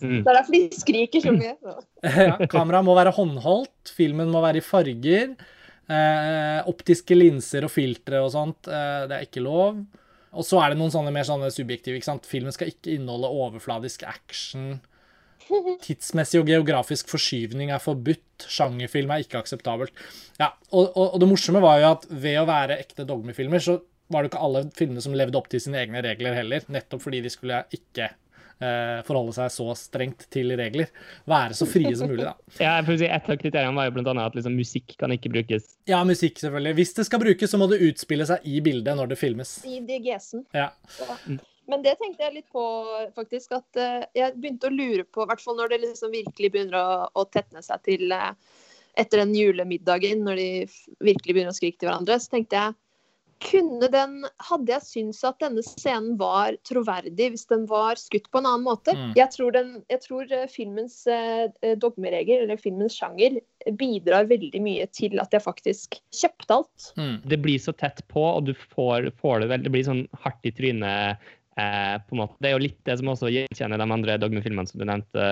[0.00, 0.20] mm.
[0.22, 1.54] Det er derfor de skriker så mye.
[2.30, 5.34] ja, kameraet må være håndholdt, filmen må være i farger.
[5.90, 9.80] Eh, optiske linser og filtre og sånt, eh, det er ikke lov.
[10.30, 11.98] Og så er det noen sånne mer sånne subjektive.
[11.98, 12.28] ikke sant?
[12.28, 14.78] Filmen skal ikke inneholde overfladisk action.
[15.86, 18.48] Tidsmessig og geografisk forskyvning er forbudt.
[18.50, 19.94] Sjangerfilm er ikke akseptabelt.
[20.40, 23.80] Ja, og, og, og, det morsomme var jo at ved å være ekte dogmefilmer, så
[24.10, 26.66] var det ikke alle filmene som levde opp til sine egne regler heller.
[26.72, 28.08] Nettopp fordi de skulle ikke
[28.60, 30.90] eh, forholde seg så strengt til regler.
[31.30, 32.34] Være så frie som mulig, da.
[32.64, 35.76] Ja, si Et av kriteriene var jo annet at liksom, musikk kan ikke brukes.
[35.90, 36.76] Ja, musikk, selvfølgelig.
[36.80, 39.58] Hvis det skal brukes, så må det utspille seg i bildet når det filmes.
[39.68, 40.46] I diegesen.
[40.56, 40.72] Ja.
[41.70, 42.64] Men det tenkte jeg litt på,
[43.16, 43.54] faktisk.
[43.60, 46.78] At uh, jeg begynte å lure på, i hvert fall når det liksom virkelig begynner
[46.80, 48.32] å, å tetne seg til uh,
[48.98, 50.50] etter den julemiddagen, når de
[50.98, 52.78] virkelig begynner å skrike til hverandre, så tenkte jeg
[53.40, 58.40] kunne den Hadde jeg syntes at denne scenen var troverdig hvis den var skutt på
[58.40, 58.94] en annen måte?
[58.96, 59.14] Mm.
[59.16, 61.48] Jeg, tror den, jeg tror eh, filmens eh,
[61.80, 63.40] dogmeregel, eller filmens sjanger,
[63.80, 66.90] bidrar veldig mye til at jeg faktisk kjøpte alt.
[67.00, 67.16] Mm.
[67.32, 70.48] Det blir så tett på, og du får, får det vel Det blir sånn hardt
[70.48, 72.36] i trynet Eh, på en måte.
[72.38, 75.22] Det er jo litt det som også gjenkjenner de andre dogmefilmene som du nevnte,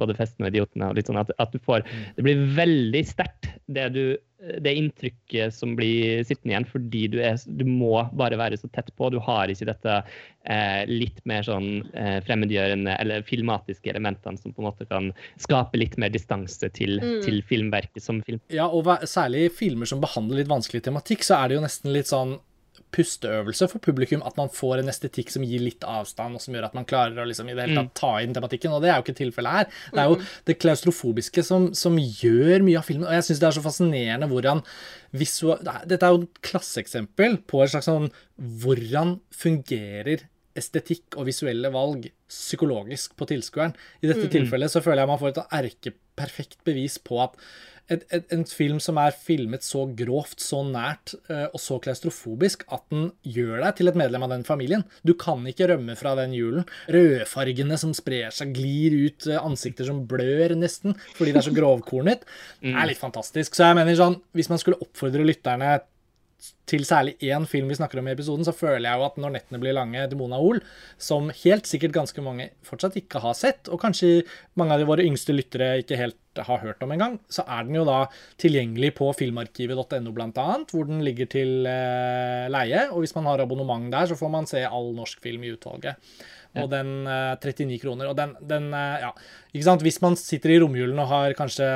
[0.00, 0.88] både 'Festen' og 'Idiotene'.
[0.88, 2.00] og litt sånn at, at, du får, mm.
[2.16, 7.62] Det blir veldig sterkt, det, det, inntrykket som blir sittende igjen, fordi du, er, du,
[7.64, 9.12] må bare være så tett på.
[9.14, 10.00] Du har ikke dette
[10.50, 15.78] eh, litt mer sånn eh, fremmedgjørende eller filmatiske elementene som på en måte kan skape
[15.78, 17.22] litt mer distanse til, mm.
[17.22, 18.42] til filmverket som film.
[18.50, 21.94] Ja, og særlig i filmer som behandler litt vanskelig tematikk, så er det jo nesten
[21.94, 22.34] litt sånn
[22.94, 26.68] pusteøvelse for publikum at man får en estetikk som gir litt avstand, og som gjør
[26.68, 27.98] at man klarer å liksom i det hele tatt mm.
[28.00, 28.74] ta inn tematikken.
[28.76, 29.68] Og det er jo ikke tilfellet her.
[29.94, 30.18] Det er jo
[30.50, 33.08] det klaustrofobiske som, som gjør mye av filmen.
[33.08, 34.64] Og jeg syns det er så fascinerende hvordan
[35.18, 35.62] visual...
[35.88, 38.10] Dette er jo et klasseeksempel på et slags sånn
[38.62, 43.74] Hvordan fungerer estetikk og visuelle valg psykologisk på tilskueren.
[44.02, 44.32] I dette mm.
[44.34, 47.38] tilfellet så føler jeg man får et erkeperfekt bevis på at
[47.92, 52.66] et, et, en film som er filmet så grovt, så nært uh, og så klaustrofobisk
[52.74, 54.84] at den gjør deg til et medlem av den familien.
[55.06, 56.66] Du kan ikke rømme fra den julen.
[56.92, 61.54] Rødfargene som sprer seg, glir ut, uh, ansikter som blør nesten fordi det er så
[61.56, 62.26] grovkornet,
[62.62, 62.74] mm.
[62.74, 63.56] er litt fantastisk.
[63.56, 65.78] Så jeg mener sånn, hvis man skulle oppfordre lytterne
[66.68, 69.32] til særlig én film vi snakker om i episoden, så føler jeg jo at 'Når
[69.34, 70.60] nettene blir lange' Demona Ol,
[70.98, 74.24] som helt sikkert ganske mange fortsatt ikke har sett, og kanskje
[74.54, 77.84] mange av våre yngste lyttere ikke helt har hørt om engang, så er den jo
[77.84, 78.06] da
[78.38, 82.90] tilgjengelig på filmarkivet.no bl.a., hvor den ligger til eh, leie.
[82.92, 85.96] Og hvis man har abonnement der, så får man se all norsk film i utvalget.
[86.58, 88.10] Og den eh, 39 kroner.
[88.10, 89.12] Og den, den eh, ja,
[89.52, 89.82] ikke sant.
[89.82, 91.68] Hvis man sitter i romjulen og har kanskje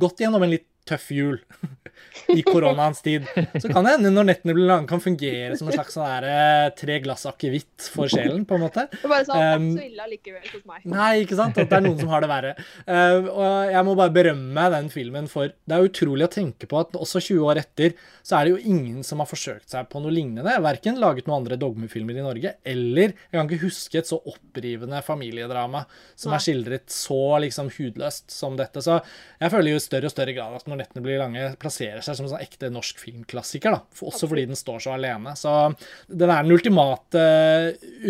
[0.00, 1.38] gått gjennom en litt tøff jul
[2.34, 3.26] i koronaens tid,
[3.60, 6.26] så kan det hende når nettene blir lange, kan fungere som en slags sånn der,
[6.30, 8.86] eh, tre glass akevitt for sjelen, på en måte.
[8.92, 10.84] Det er bare sånn, Um, så ille allikevel hos meg.
[10.90, 11.58] Nei, ikke sant?
[11.58, 12.52] At det er noen som har det verre.
[12.84, 16.80] Eh, og jeg må bare berømme den filmen, for det er utrolig å tenke på
[16.80, 17.94] at også 20 år etter,
[18.26, 20.56] så er det jo ingen som har forsøkt seg på noe lignende.
[20.64, 25.00] Verken laget noen andre dogmefilmer i Norge, eller jeg kan ikke huske et så opprivende
[25.04, 25.84] familiedrama
[26.18, 28.82] som er skildret så liksom hudløst som dette.
[28.84, 29.00] Så
[29.40, 32.16] jeg føler jo i større og større grad at Når nettene blir lange, plasserer seg
[32.18, 33.76] som en sånn ekte norsk filmklassiker.
[33.76, 33.82] da.
[33.96, 35.36] For- Også fordi den står så alene.
[35.38, 35.52] Så
[36.08, 37.24] den er den ultimate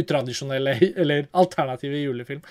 [0.01, 2.43] utradisjonelle, eller alternative julefilm.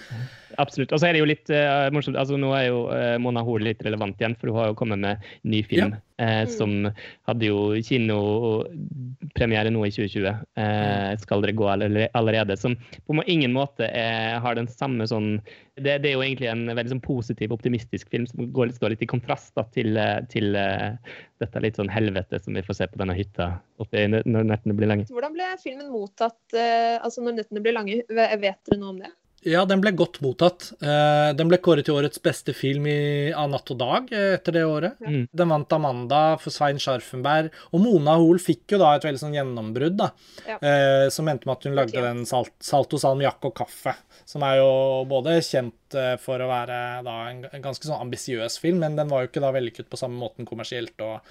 [0.60, 0.91] Absolutt.
[0.93, 3.67] Og så er det jo litt uh, morsomt altså Nå er jo uh, Mona Hoel
[3.69, 6.89] litt relevant igjen, for hun har jo kommet med ny film eh, som
[7.29, 10.43] hadde jo kinopremiere nå i 2020.
[10.60, 12.58] Eh, skal dere gå allerede?
[12.60, 12.75] Som
[13.08, 15.38] på ingen måte er, har den samme sånn
[15.83, 18.93] det, det er jo egentlig en veldig sånn positiv, optimistisk film som går litt, står
[18.93, 20.95] litt i kontrast da, til, eh, til uh,
[21.41, 24.91] dette litt sånn helvete som vi får se på denne hytta oppi, når nettene blir
[24.91, 25.07] lange.
[25.11, 28.01] Hvordan ble filmen mottatt uh, altså når nettene blir lange?
[28.09, 29.13] Vet dere noe om det?
[29.47, 30.69] Ja, den ble godt mottatt.
[30.84, 34.58] Eh, Den ble kåret til årets beste film i, av Natt og Dag eh, etter
[34.58, 34.97] det året.
[34.99, 35.21] Ja.
[35.41, 37.54] Den vant Amanda for Svein Scharfenberg.
[37.71, 40.10] Og Mona Hoel fikk jo da et veldig sånn gjennombrudd, da.
[40.47, 40.58] Ja.
[40.60, 43.95] Eh, som endte med at hun lagde den salt, Salto salmiakk og kaffe.
[44.28, 44.71] Som er jo
[45.10, 45.75] både kjent
[46.21, 46.75] for å være
[47.08, 49.97] da en, en ganske sånn ambisiøs film, men den var jo ikke da vellykket på
[49.97, 51.23] samme måten kommersielt og,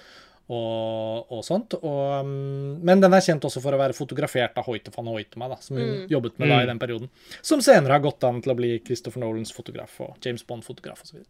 [0.49, 1.75] og, og sånt.
[1.77, 5.49] Og, mm, men den er kjent også for å være fotografert av Hoite van Hoitema,
[5.51, 6.07] da, som hun Mm.
[6.09, 6.63] jobbet med da Mm.
[6.63, 7.09] i den perioden.
[7.41, 11.21] Som senere har gått an til å bli Christopher Nolans fotograf og James Bond-fotograf osv.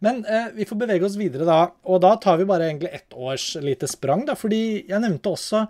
[0.00, 3.12] Men eh, vi får bevege oss videre da, og da tar vi bare egentlig ett
[3.12, 5.66] års lite sprang, da, fordi jeg nevnte også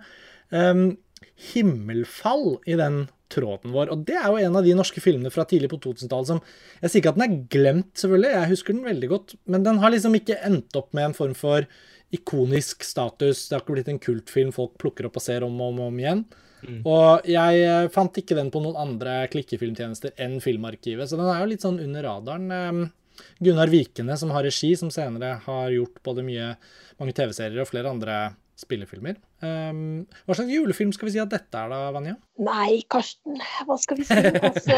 [0.51, 0.95] eh,
[1.53, 3.89] himmelfall i den tråden vår.
[3.93, 6.41] Og det er jo en av de norske filmene fra tidlig på 2000-tallet som
[6.81, 9.79] Jeg sier ikke at den er glemt, selvfølgelig, jeg husker den veldig godt, men den
[9.79, 11.65] har liksom ikke endt opp med en form for
[12.15, 13.47] ikonisk status.
[13.47, 15.99] Det har ikke blitt en kultfilm folk plukker opp og ser om og om, om
[16.01, 16.23] igjen.
[16.85, 21.41] Og jeg eh, fant ikke den på noen andre klikkefilmtjenester enn Filmarkivet, så den er
[21.41, 22.91] jo litt sånn under radaren.
[23.41, 26.53] Gunnar Vikene, som har regi, som senere har gjort både mye,
[27.01, 28.21] mange TV-serier og flere andre
[28.61, 29.17] spillefilmer.
[29.41, 32.15] Um, hva slags julefilm skal vi si at dette er da, Vanja?
[32.45, 34.17] Nei, Karsten, hva skal vi si?
[34.21, 34.77] Altså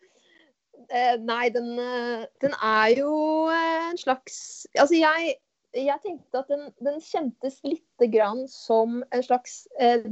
[0.92, 3.12] eh, Nei, den, eh, den er jo
[3.54, 5.38] en slags Altså, jeg,
[5.76, 10.02] jeg tenkte at den, den kjentes lite grann som en slags eh,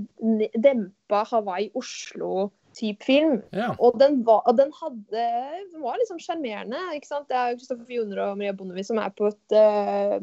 [0.55, 3.41] dempa Hawaii-Oslo-type film.
[3.57, 3.73] Ja.
[3.83, 5.25] Og den var, den hadde,
[5.73, 6.79] den var liksom sjarmerende.
[6.95, 10.19] Det er Kristoffer Joner og Maria Bondevie som er på et eh,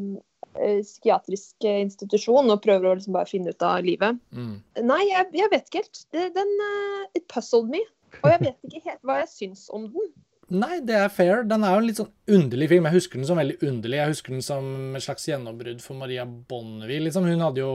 [0.56, 4.22] eh, psykiatrisk eh, institusjon og prøver å liksom bare finne ut av livet.
[4.32, 4.56] Mm.
[4.88, 6.06] Nei, jeg, jeg vet ikke helt.
[6.16, 7.84] Det, den eh, It puzzled me.
[8.24, 10.14] Og jeg vet ikke helt hva jeg syns om den.
[10.54, 11.44] Nei, det er fair.
[11.50, 12.86] Den er jo en litt sånn underlig film.
[12.86, 13.98] Jeg husker den som veldig underlig.
[13.98, 17.02] Jeg husker den som et slags gjennombrudd for Maria Bonnevie.
[17.08, 17.26] Liksom.
[17.26, 17.72] Hun hadde jo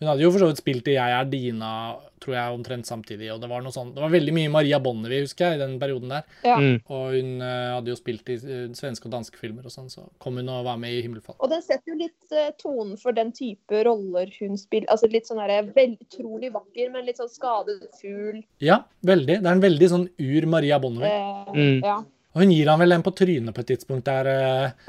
[0.00, 1.70] hun hadde jo for så vidt spilt i Jeg er Dina,
[2.22, 3.28] tror jeg, omtrent samtidig.
[3.30, 5.76] Og det var noe sånn, det var veldig mye Maria Bonnevie, husker jeg, i den
[5.80, 6.24] perioden der.
[6.46, 6.56] Ja.
[6.58, 6.80] Mm.
[6.90, 10.06] Og hun uh, hadde jo spilt i uh, svenske og danske filmer og sånn, så
[10.22, 11.38] kom hun og var med i Himmelfall.
[11.38, 14.90] Og den setter jo litt uh, tonen for den type roller hun spiller.
[14.92, 18.42] Altså litt sånn derre vel- utrolig vakker, men litt sånn skadet fugl.
[18.64, 19.38] Ja, veldig.
[19.38, 21.22] Det er en veldig sånn ur Maria Bonnevie.
[21.54, 21.78] Mm.
[21.84, 22.00] Ja.
[22.34, 24.26] Og hun gir han vel en på trynet på et tidspunkt der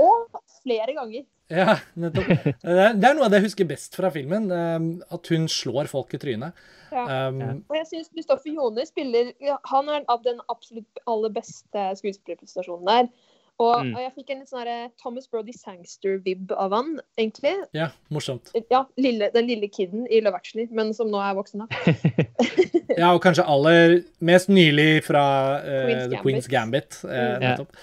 [0.02, 1.26] Og flere ganger.
[1.54, 2.30] Ja, nettopp.
[2.66, 4.48] Det er noe av det jeg husker best fra filmen.
[4.50, 6.58] eh, At hun slår folk i trynet.
[6.92, 7.28] Ja.
[7.30, 9.34] Um, Og jeg syns Kristoffer Jone spiller
[9.72, 13.10] Han er av den absolutt aller beste skuespillerprestasjonen der.
[13.58, 13.94] Og, Mm.
[13.96, 17.54] og jeg fikk en litt sånn derre Thomas Brody Sangster-vib av han, egentlig.
[17.74, 18.50] ja, morsomt.
[18.70, 21.64] Ja, lille, den lille kiden i Love Actually, men som nå er voksen.
[21.64, 21.68] da.
[22.98, 25.24] Ja, og kanskje aller mest nylig fra
[25.64, 27.00] uh, Queen's The Queen's Gambit.
[27.04, 27.72] nettopp.
[27.72, 27.78] Mm.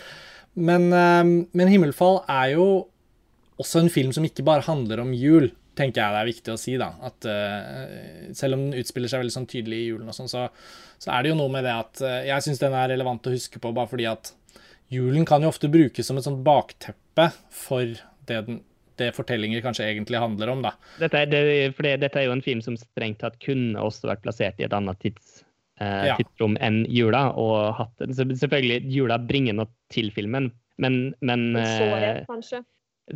[0.55, 2.67] Men, eh, men 'Himmelfall' er jo
[3.63, 6.61] også en film som ikke bare handler om jul, tenker jeg det er viktig å
[6.61, 6.77] si.
[6.81, 6.93] da.
[7.05, 10.49] At uh, Selv om den utspiller seg veldig sånn tydelig i julen, og sånn, så,
[11.01, 13.35] så er det jo noe med det at uh, jeg syns den er relevant å
[13.35, 14.35] huske på, bare fordi at
[14.93, 17.87] julen kan jo ofte brukes som et sånt bakteppe for
[18.29, 18.61] det, den,
[19.01, 20.67] det fortellinger kanskje egentlig handler om.
[20.67, 20.75] da.
[21.01, 24.61] Dette, er, det, dette er jo en film som strengt tatt kunne også vært plassert
[24.61, 25.41] i et annet tids,
[25.81, 26.17] eh, Ja.
[26.19, 27.31] tidsrom enn jula.
[27.37, 32.65] og hatt, Selvfølgelig, jula bringer noe til filmen, men, men eh, sårhet, kanskje.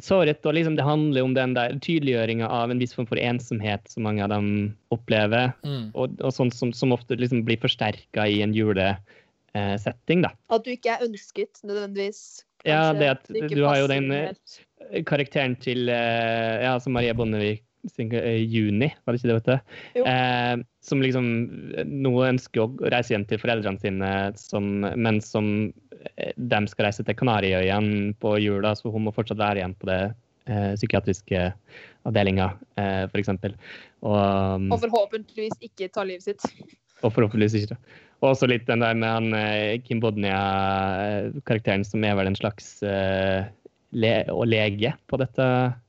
[0.02, 3.86] Sårhet, og liksom det handler om den der tydeliggjøringa av en viss form for ensomhet
[3.88, 5.90] som mange av dem opplever, Mm.
[5.94, 8.52] og, og sånn som, som ofte liksom blir forsterka i en
[9.54, 10.32] julesetting, da.
[10.50, 12.42] At du ikke er ønsket nødvendigvis.
[12.66, 14.32] Ja, det at du har jo den, eh.
[15.06, 20.04] Karakteren til eh, ja, som Marie Bondevik eh, Juni, var det ikke det, vet du?
[20.06, 21.26] Eh, som liksom
[21.90, 25.50] nå ønsker å reise hjem til foreldrene sine, som, men som
[26.16, 29.90] eh, de skal reise til Kanariøyene på jula, så hun må fortsatt være igjen på
[29.90, 30.00] det
[30.46, 31.44] eh, psykiatriske
[32.06, 33.32] avdelinga, eh, f.eks.
[34.06, 36.42] Og, Og forhåpentligvis ikke ta livet sitt.
[37.02, 37.78] og forhåpentligvis ikke.
[38.22, 42.78] Og også litt den der med han eh, Kim Bodnia-karakteren, som er vel en slags
[42.86, 43.44] eh,
[43.96, 45.85] le og lege på dette Mm.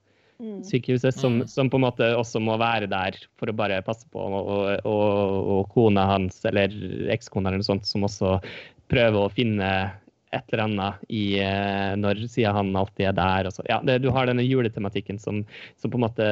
[0.63, 1.47] Sykehuset, som, Mm.
[1.47, 5.47] som på en måte også må være der for å bare passe på, og, og,
[5.58, 6.73] og, kona hans, eller
[7.13, 8.38] ekskona eller noe sånt, som også
[8.91, 9.71] prøver å finne
[10.36, 13.47] et eller annet i, eh, når siden han alltid er der.
[13.47, 13.63] Og så.
[13.69, 15.45] Ja, det, du har denne juletematikken som,
[15.80, 16.28] som på en måte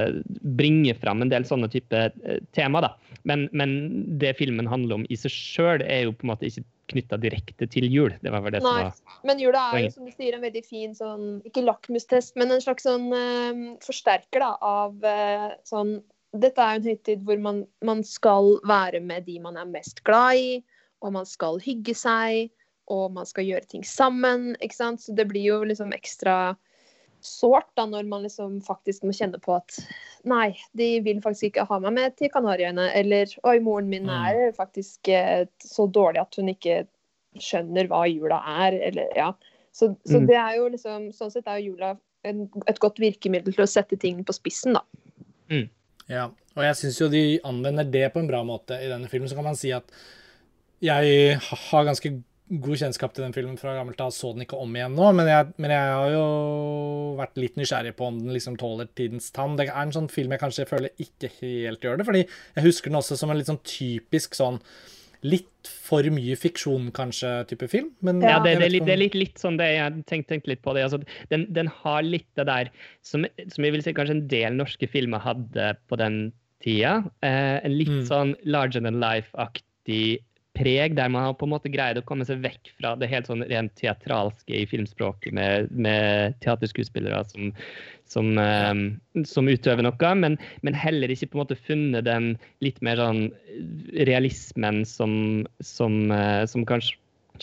[0.60, 2.84] bringer fram en del sånne type eh, tema.
[2.84, 2.92] Da.
[3.24, 3.78] Men, men
[4.20, 7.68] det filmen handler om i seg sjøl, er jo på en måte ikke knytta direkte
[7.72, 8.16] til jul.
[8.22, 10.64] Det var vel det som var Men jula er jo, som du sier, en veldig
[10.66, 15.98] fin sånn Ikke lakmustest, men en slags sånn eh, forsterker da, av eh, sånn
[16.36, 20.04] Dette er jo en høytid hvor man, man skal være med de man er mest
[20.08, 20.50] glad i,
[21.00, 22.50] og man skal hygge seg,
[22.92, 25.02] og man skal gjøre ting sammen, ikke sant.
[25.06, 26.58] Så det blir jo liksom ekstra
[27.26, 29.80] sårt da når man liksom faktisk må kjenne på at
[30.26, 32.88] Nei, de vil faktisk ikke ha meg med til Kanariøyene.
[32.98, 34.16] Eller Oi, moren min Mm.
[34.30, 36.88] er faktisk eh, så dårlig at hun ikke
[37.38, 39.28] skjønner hva jula er, eller ja.
[39.76, 40.28] Så, så Mm.
[40.28, 43.70] det er jo liksom Sånn sett er jo jula en, et godt virkemiddel til å
[43.70, 44.82] sette ting på spissen, da.
[46.10, 49.30] Ja, og jeg syns jo de anvender det på en bra måte i denne filmen.
[49.30, 49.90] Så kan man si at
[50.86, 52.12] jeg har ganske
[52.50, 55.26] god kjennskap til den filmen fra gammelt av, så den ikke om igjen nå, men
[55.32, 56.26] jeg, men jeg har jo
[57.18, 59.56] vært litt nysgjerrig på om den liksom tåler tidens tann.
[59.58, 62.92] Det er en sånn film jeg kanskje føler ikke helt gjør det, fordi jeg husker
[62.94, 64.60] den også som en litt sånn typisk sånn
[65.26, 67.88] litt for mye fiksjon, kanskje, type film.
[68.06, 70.50] Men Ja, det, det, er litt, det er litt, litt sånn det jeg tenkte, tenkt
[70.52, 70.84] litt på det.
[70.86, 71.00] Altså,
[71.32, 72.70] den, den har litt det der
[73.02, 76.20] som, som jeg vil si kanskje en del norske filmer hadde på den
[76.62, 77.00] tida.
[77.26, 78.06] Eh, en litt Mm.
[78.06, 80.20] sånn larger than life-aktig
[80.56, 83.30] preg, der man har på en måte greid å komme seg vekk fra det helt
[83.30, 87.52] sånn rent teatralske i filmspråket med, med teaterskuespillere som,
[88.10, 92.34] som, eh, som utøver noe, men, men heller ikke på en måte funnet den
[92.66, 93.26] litt mer sånn
[94.08, 96.98] realismen som, som, eh, som kanskje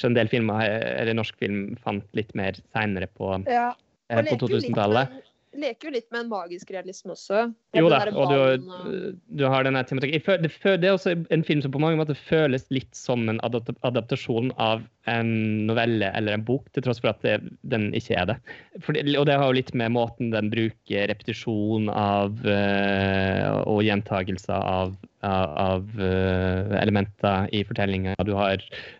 [0.08, 3.74] en del filmer, eh, eller norsk film, fant litt mer seinere på, Ja.
[4.10, 5.08] eh, på 2000-tallet.
[5.52, 7.42] Leker jo litt med en magisk realisme også.
[7.76, 10.46] Jo da, og du, du har denne tematikken.
[10.46, 13.74] Det, det er også en film som på mange måter føles litt som en adap-
[13.84, 14.80] adaptasjon av
[15.12, 15.32] en
[15.68, 17.36] novelle eller en bok, til tross for at det,
[17.68, 18.38] den ikke er det.
[18.80, 24.56] For, og det har jo litt med måten den bruker repetisjon av eh, og gjentagelser
[24.56, 28.14] av, av, eh, elementer i fortellinga.
[28.26, 28.58] Du har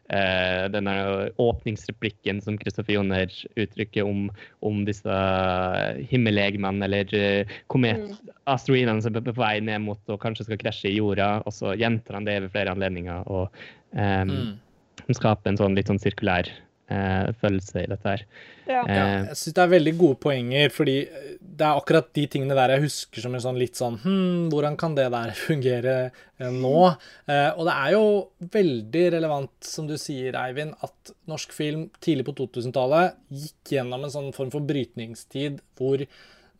[0.08, 0.94] eh, denne
[1.42, 4.30] åpningsreplikken som Kristoffer Joner uttrykker om,
[4.62, 5.18] om disse
[6.10, 8.16] himmellegemene eller uh, komet Mm.
[8.46, 11.74] asteroidene som er på vei ned mot og kanskje skal krasje i jorda, og så
[11.78, 13.22] gjentar han det ved flere anledninger.
[13.26, 13.50] og
[13.92, 15.14] um, Mm.
[15.14, 16.71] skaper en sånn litt sånn sirkulær eh,
[17.40, 18.24] følelse i dette her.
[18.66, 18.82] Ja.
[18.82, 20.96] Ja, Eh, jeg syns det er veldig gode poenger, fordi
[21.40, 24.76] det er akkurat de tingene der jeg husker som en sånn litt sånn Hm, hvordan
[24.78, 25.96] kan det der fungere
[26.38, 26.76] eh, nå?
[27.26, 28.04] Eh, og det er jo
[28.54, 34.14] veldig relevant, som du sier, Eivind, at norsk film tidlig på 2000-tallet gikk gjennom en
[34.14, 36.06] sånn form for brytningstid hvor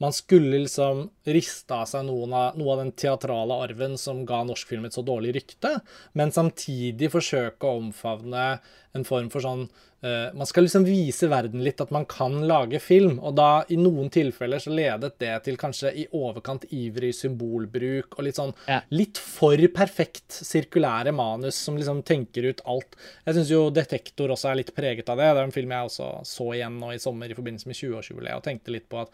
[0.03, 4.43] man skulle liksom riste av seg noen av, noe av den teatrale arven som ga
[4.49, 5.77] norsk film et så dårlig rykte,
[6.19, 8.47] men samtidig forsøke å omfavne
[8.93, 9.63] en form for sånn
[10.05, 13.79] uh, Man skal liksom vise verden litt at man kan lage film, og da i
[13.81, 18.83] noen tilfeller så ledet det til kanskje i overkant ivrig symbolbruk og litt sånn Ja.
[18.91, 22.99] litt for perfekt sirkulære manus som liksom tenker ut alt.
[23.27, 25.31] Jeg syns jo 'Detektor' også er litt preget av det.
[25.31, 28.37] Det er en film jeg også så igjen nå i sommer i forbindelse med 20-årsjubileet
[28.37, 29.11] og tenkte litt på at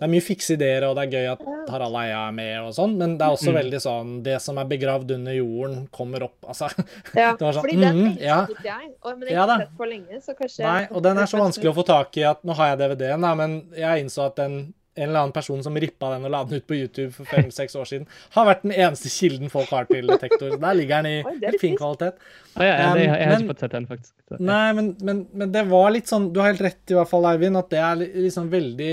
[0.00, 2.72] det er mye fikse ideer, og det er gøy at Harald Eia er med og
[2.72, 3.58] sånn, men det er også Mm.
[3.60, 6.38] veldig sånn Det som er begravd under jorden, kommer opp.
[6.48, 6.70] Altså
[7.14, 8.40] Ja, Det var sånn, fordi den tenkte ja.
[8.64, 9.58] jeg, og, men jeg har da.
[9.60, 12.16] ikke sett på lenge, så kanskje Nei, og den er så vanskelig å få tak
[12.16, 14.60] i at nå har jeg DVD-en, da, men jeg innså at den
[15.00, 17.76] en eller annen person som rippa den og la den ut på YouTube for fem-seks
[17.80, 20.56] år siden, har vært den eneste kilden folk har til detektor.
[20.60, 22.18] Der ligger den i Oi, helt fin kvalitet.
[22.58, 24.12] Ja, ja, det, jeg har ikke fått sett den, faktisk.
[24.42, 27.24] Nei, men, men, men det var litt sånn Du har helt rett i hvert fall,
[27.30, 28.92] Eivind, at det er liksom veldig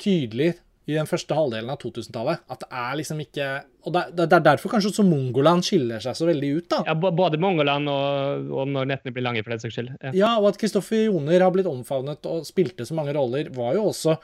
[0.00, 0.54] tydelig
[0.84, 2.42] i den første halvdelen av 2000-tallet.
[2.52, 3.44] At det er liksom ikke
[3.86, 6.82] Og det, er- er derfor kanskje også Mongoland skiller seg så veldig ut, da.
[6.86, 9.94] Ja, både Mongoland og, og Når nettene blir lange, for den saks skyld.
[10.02, 10.12] Ja.
[10.12, 13.86] Ja, og at Kristoffer Joner har blitt omfavnet og spilte så mange roller, var jo
[13.92, 14.18] også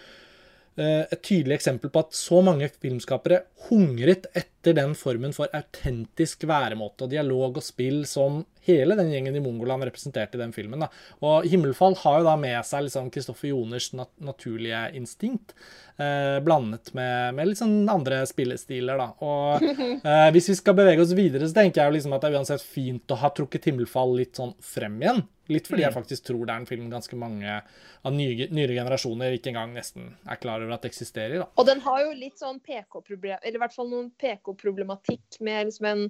[0.80, 7.04] et tydelig eksempel på at så mange filmskapere hungret etter den formen for autentisk væremåte
[7.04, 10.84] og dialog og spill som hele den gjengen i Mongoland representerte i den filmen.
[10.84, 10.88] Da.
[11.24, 15.54] Og 'Himmelfall' har jo da med seg liksom Kristoffer Joners nat naturlige instinkt,
[15.98, 19.00] eh, blandet med, med, litt sånn andre spillestiler.
[19.00, 19.10] Da.
[19.24, 19.64] Og
[20.12, 22.40] eh, hvis vi skal bevege oss videre, så tenker jeg jo liksom at det er
[22.40, 25.24] uansett fint å ha trukket 'Himmelfall' litt sånn frem igjen.
[25.50, 25.98] Litt fordi jeg mm.
[25.98, 30.12] faktisk tror det er en film ganske mange av nye, nyere generasjoner ikke engang nesten
[30.30, 31.42] er klar over at det eksisterer.
[31.42, 31.48] Da.
[31.58, 35.90] Og den har jo litt sånn PK-problem, eller i hvert fall noen PK-problematikk med liksom
[35.90, 36.04] en,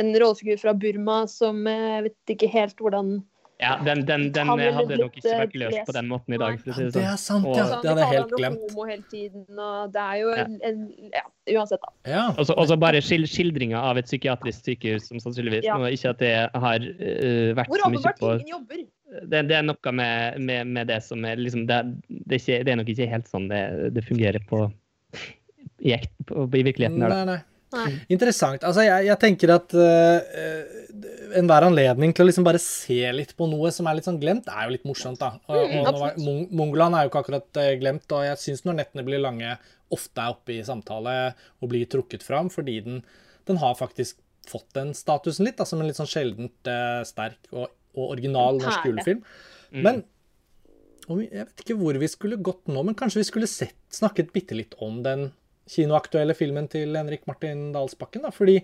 [0.00, 3.18] en rollefigur fra Burma som jeg eh, vet ikke helt hvordan
[3.60, 6.58] ja, den, den, den hadde nok ikke vært løst på den måten i dag.
[6.60, 7.64] Si det, det, er sant, ja.
[7.80, 8.66] det hadde jeg helt glemt.
[8.74, 10.82] Homo hele tiden, og det er jo en, en
[11.14, 11.22] ja,
[11.54, 11.94] uansett, da.
[12.10, 12.26] Ja.
[12.36, 15.78] Og så bare skildringa av et psykiatrisk sykehus som sannsynligvis ja.
[15.88, 18.84] Ikke at det har uh, vært Hvor så mye på jobber.
[19.22, 21.80] Det, det, er noe med, med, med, det som er liksom det,
[22.10, 24.66] det, er ikke, det, er nok ikke helt sånn det, fungerer på
[25.80, 25.94] i,
[26.28, 27.00] på, i virkeligheten.
[27.00, 27.42] Nei, nei.
[27.74, 27.88] Nei.
[28.14, 28.62] Interessant.
[28.66, 30.84] Altså, jeg, jeg tenker at uh,
[31.34, 34.48] enhver anledning til å liksom bare se litt på noe som er litt sånn glemt,
[34.50, 35.34] er jo litt morsomt, da.
[35.50, 38.80] Og, mm, og Mong Mongoland er jo ikke akkurat uh, glemt, og jeg syns når
[38.80, 39.56] nettene blir lange,
[39.94, 41.16] ofte er oppe i samtale
[41.62, 43.00] og blir trukket fram, fordi den,
[43.46, 47.50] den har faktisk fått den statusen litt, da, som en litt sånn sjeldent uh, sterk
[47.52, 49.24] og, og original norsk julefilm.
[49.70, 49.80] Mm.
[49.82, 50.04] Men
[51.06, 54.58] jeg vet ikke hvor vi skulle gått nå, men kanskje vi skulle sett, snakket bitte
[54.58, 55.28] litt om den
[55.70, 58.26] kinoaktuelle filmen til Henrik Martin Dalsbakken.
[58.26, 58.60] Da, fordi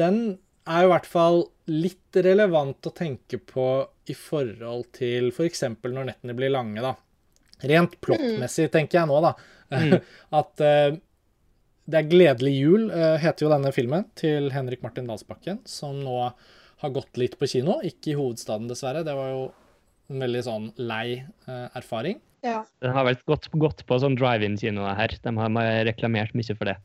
[0.00, 0.38] den
[0.68, 3.66] er i hvert fall litt relevant å tenke på
[4.10, 5.64] i forhold til f.eks.
[5.80, 6.94] For når nettene blir lange, da.
[7.62, 9.32] Rent plottmessig, tenker jeg nå, da.
[9.72, 9.96] Mm.
[10.40, 10.98] At uh,
[11.82, 16.18] Det er 'Gledelig jul' uh, heter jo denne filmen til Henrik Martin Dalsbakken, som nå
[16.82, 17.78] har gått litt på kino.
[17.86, 19.04] Ikke i hovedstaden, dessverre.
[19.06, 19.46] Det var jo
[20.10, 22.20] en veldig sånn lei uh, erfaring.
[22.42, 22.64] Ja.
[22.82, 25.14] Den har vært gått, gått på sånn drive-in-kinoer her.
[25.22, 26.76] De har reklamert mye for det.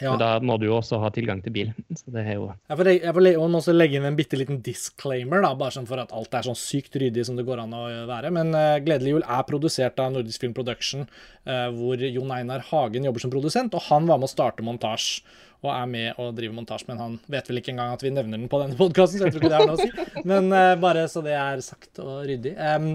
[0.00, 0.12] Ja.
[0.12, 1.72] Men da må du jo også ha tilgang til bil.
[1.98, 5.44] Så det er jo Jeg får, jeg får også legge inn en bitte liten disclaimer,
[5.44, 7.82] da, bare sånn for at alt er sånn sykt ryddig som det går an å
[8.10, 8.32] være.
[8.34, 11.08] Men uh, 'Gledelig jul' er produsert av Nordisk Film Production,
[11.48, 15.26] uh, hvor Jon Einar Hagen jobber som produsent, og han var med å starte montasje
[15.64, 18.38] og er med og driver montasje, men han vet vel ikke engang at vi nevner
[18.38, 20.08] den på denne podkasten, så jeg tror ikke det er noe å si.
[20.30, 22.52] Men uh, bare så det er sagt og ryddig.
[22.60, 22.92] Um,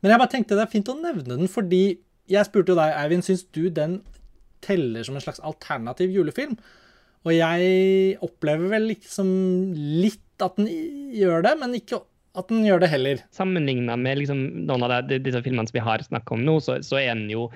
[0.00, 1.82] men jeg bare tenkte det er fint å nevne den, fordi
[2.28, 4.00] jeg spurte jo deg, Eivind, syns du den
[4.64, 6.56] teller som en slags alternativ julefilm?
[7.26, 9.28] Og jeg opplever vel liksom
[9.74, 10.68] litt at den
[11.16, 12.00] gjør det, men ikke
[12.38, 13.24] at den gjør det heller.
[13.34, 16.78] Sammenligna med liksom noen av de, disse filmene som vi har snakka om nå, så,
[16.86, 17.48] så, er den jo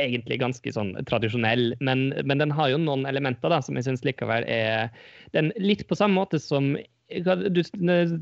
[0.00, 1.74] egentlig ganske sånn tradisjonell.
[1.84, 4.88] Men, men den har jo noen elementer da, som jeg syns likevel er
[5.36, 6.74] den Litt på samme måte som
[7.12, 7.60] du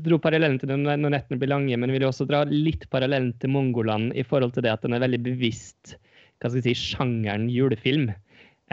[0.03, 3.31] dro parallellen til den når nettene blir lange, men vil jo også dra litt parallellen
[3.39, 5.95] til Mongoland i forhold til det at den er veldig bevisst
[6.43, 8.11] hva skal jeg si, sjangeren julefilm.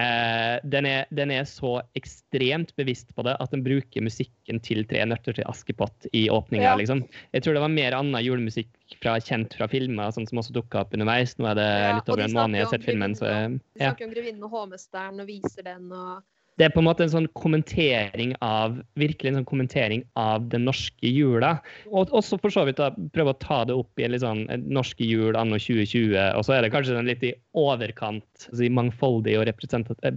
[0.00, 4.84] Eh, den, er, den, er, så ekstremt bevisst på det at den bruker musikken til
[4.88, 6.68] Tre nøtter til Askepott i åpninga.
[6.70, 6.76] Ja.
[6.78, 7.02] Liksom.
[7.34, 8.70] Jeg tror det var mer annen julemusikk
[9.02, 11.36] fra, kjent fra filmer, sånn som også dukka opp underveis.
[11.38, 13.16] Nå er det ja, litt over en måned jeg har sett filmen.
[13.18, 13.48] Så, ja.
[13.50, 15.90] De snakker om 'Grevinnen og hovmesteren' og viser den.
[15.90, 16.22] og
[16.60, 20.66] det er på en måte en sånn kommentering av virkelig en sånn kommentering av den
[20.68, 21.54] norske jula.
[21.88, 24.42] Og også for så vidt da, prøve å ta det opp i en litt sånn
[24.68, 26.12] norske jul anno 2020.
[26.36, 29.48] Og så er det kanskje den litt i overkant, altså mangfoldig og.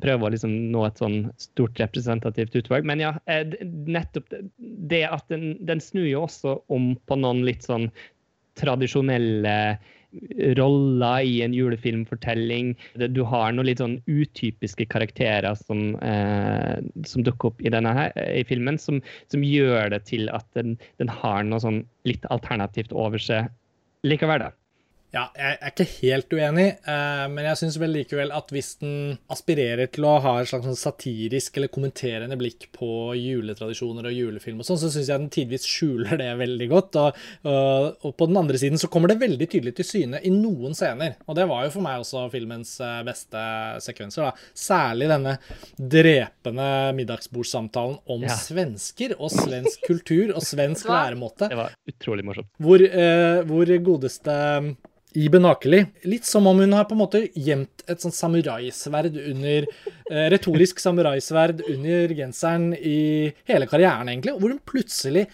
[0.04, 2.92] Prøve å liksom nå et sånn stort representativt utvalg.
[2.92, 7.64] Men ja, eh, nettopp det at den, den snur jo også om på noen litt
[7.64, 7.88] sånn
[8.60, 9.56] tradisjonelle
[10.58, 12.74] roller i en julefilmfortelling.
[13.16, 18.14] Du har noen litt sånn utypiske karakterer som, eh, som dukker opp i denne her,
[18.30, 19.02] i filmen, som,
[19.32, 23.50] som gjør det til at den, den har noe sånn litt alternativt over seg
[24.08, 24.48] likevel.
[24.48, 24.52] da.
[25.14, 29.20] Ja, jeg er ikke helt uenig, eh, men jeg syns vel likevel at hvis den
[29.30, 34.64] aspirerer til å ha et slags sånn satirisk eller kommenterende blikk på juletradisjoner og julefilm
[34.64, 36.98] og sånn, så syns jeg den tidvis skjuler det veldig godt.
[36.98, 40.32] Og, og, og, på den andre siden så kommer det veldig tydelig til syne i
[40.34, 41.14] noen scener.
[41.28, 43.44] Og det var jo for meg også filmens eh, beste
[43.86, 44.32] sekvenser.
[44.32, 44.50] da.
[44.64, 45.36] Særlig denne
[45.78, 48.40] drepende middagsbordssamtalen om ja.
[48.48, 51.52] svensker og svensk kultur og svensk væremåte.
[51.54, 52.50] Det var utrolig morsomt.
[52.58, 54.40] Hvor, eh, hvor godeste
[55.14, 55.84] i Benakeli.
[56.10, 60.82] Litt som om hun har på en måte gjemt et sånt samuraisverd under eh, Retorisk
[60.82, 64.36] samuraisverd under genseren i hele karrieren, egentlig.
[64.40, 65.28] Hvor hun plutselig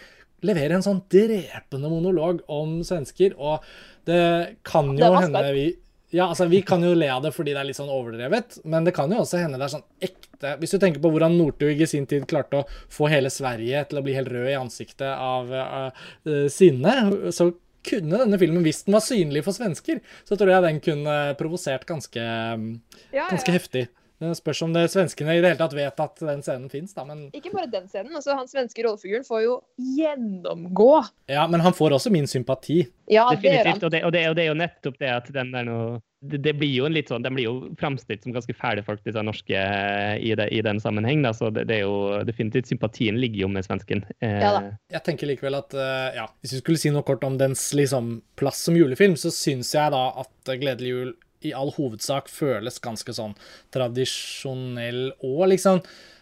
[0.46, 3.36] leverer en sånn drepende monolog om svensker.
[3.36, 3.64] Og
[4.08, 5.70] det kan jo det hende vi
[6.10, 8.86] ja, altså Vi kan jo le av det fordi det er litt sånn overdrevet, men
[8.86, 11.78] det kan jo også hende det er sånn ekte Hvis du tenker på hvordan Northug
[11.78, 15.06] i sin tid klarte å få hele Sverige til å bli helt rød i ansiktet
[15.06, 16.96] av uh, uh, sinne,
[17.30, 17.52] så
[17.86, 21.86] kunne denne filmen, hvis den var synlig for svensker, så tror jeg den kunne provosert
[21.88, 23.56] ganske, Ja, ganske ja.
[23.58, 23.88] heftig.
[24.20, 27.06] Det spørs om det svenskene i det hele tatt vet at den scenen fins, da.
[27.08, 28.12] Men, Ikke bare den scenen.
[28.18, 31.04] altså Han svenske rollefiguren får jo gjennomgå.
[31.26, 32.82] ja, men han får også min sympati.
[33.08, 33.66] Ja, det gjør Definitivt.
[33.66, 33.84] han.
[33.84, 36.38] Og det, og, det, og det er jo nettopp det at den der noe det,
[36.44, 39.22] det blir jo en litt sånn, De blir jo framstilt som ganske fæle folk, disse
[39.24, 41.22] norske, eh, i, det, i den sammenheng.
[41.24, 41.32] Da.
[41.36, 44.04] Så det, det er jo definitivt Sympatien ligger jo med svensken.
[44.20, 44.62] Eh, Ja da.
[44.92, 48.18] Jeg tenker likevel at eh, ja, Hvis vi skulle si noe kort om dens liksom,
[48.40, 53.12] plass som julefilm, så syns jeg da at 'Gledelig jul' i all hovedsak føles ganske
[53.16, 53.32] sånn
[53.72, 55.80] tradisjonell og liksom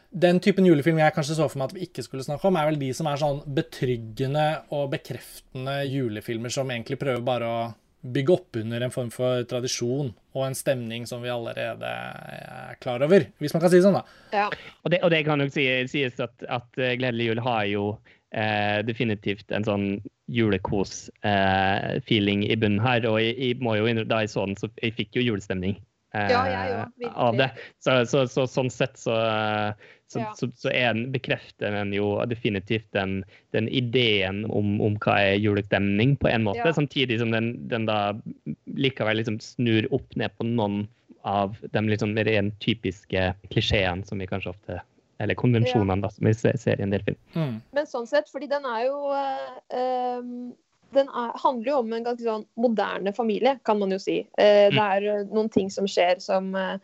[0.08, 2.68] den typen julefilm jeg kanskje så for meg at vi ikke skulle snakke om, er
[2.70, 7.58] vel de som er sånn betryggende og bekreftende julefilmer som egentlig prøver bare å
[8.02, 13.02] bygge opp under en form for tradisjon og en stemning som vi allerede er klar
[13.04, 14.04] over, hvis man kan si det sånn, da.
[14.34, 14.48] Ja.
[14.84, 17.84] Og det, og det kan jo si, sies at, at eh, Gledelig jul har jo
[18.30, 23.00] eh, definitivt en sånn julekos-feeling i bunnen her.
[23.10, 25.74] Og jeg, jeg må jo innrømme, da jeg så den, så jeg fikk jo julestemning.
[26.18, 27.14] Eh, Ja, jeg òg, virkelig.
[27.28, 27.48] Av det.
[27.84, 29.16] Så, så, så, sånn sett så,
[30.08, 30.32] så, Ja.
[30.38, 33.22] så, så er den, bekrefter den jo definitivt den,
[33.56, 36.64] den ideen om, om hva er julestemning, på en måte.
[36.64, 36.76] Ja.
[36.76, 38.14] Samtidig som den, den da
[38.78, 40.86] likevel liksom snur opp ned på noen
[41.28, 44.80] av de liksom rent typiske klisjeene som vi kanskje ofte
[45.18, 47.16] Eller konvensjonene, da, som vi ser, ser i en del film.
[47.34, 47.54] Mm.
[47.74, 50.52] Men sånn sett, fordi den er jo eh, ehm,
[50.96, 54.22] Den er, handler jo om en ganske sånn moderne familie, kan man jo si.
[54.40, 56.76] Eh, det er eh, noen ting som skjer som, eh,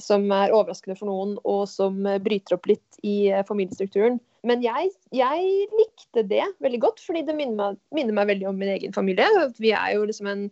[0.00, 4.20] som er overraskende for noen, og som eh, bryter opp litt i familiestrukturen.
[4.46, 8.60] Men jeg, jeg likte det veldig godt, fordi det minner meg, minner meg veldig om
[8.60, 9.26] min egen familie.
[9.60, 10.46] Vi er jo liksom en,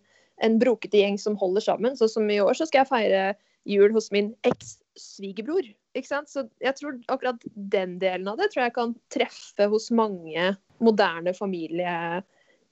[0.44, 1.96] en brokete gjeng som holder sammen.
[1.96, 3.22] Så som i år så skal jeg feire
[3.68, 5.70] jul hos min eks-svigerbror.
[5.99, 10.53] Så jeg tror akkurat den delen av det tror jeg kan treffe hos mange
[10.84, 11.32] moderne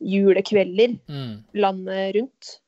[0.01, 1.44] familiejulekvelder Mm.
[1.55, 2.61] landet rundt.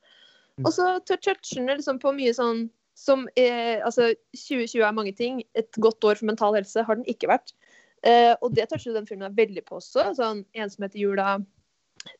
[0.64, 5.42] Og så toucher den liksom på mye sånn som eh, Altså, 2020 er mange ting.
[5.54, 7.52] Et godt år for mental helse har den ikke vært.
[8.02, 10.14] Eh, og det toucher den filmen veldig på også.
[10.16, 11.38] Sånn ensomhet i jula,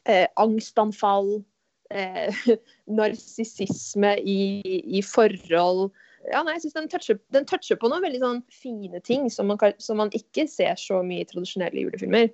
[0.07, 1.45] eh, angstanfall,
[1.91, 2.31] eh,
[2.87, 4.63] narsissisme i,
[4.99, 5.91] i forhold.
[6.31, 9.49] Ja, nei, jeg synes den toucher, den toucher på noen veldig sånn fine ting som
[9.49, 12.31] man, kan, som man ikke ser så mye i tradisjonelle julefilmer.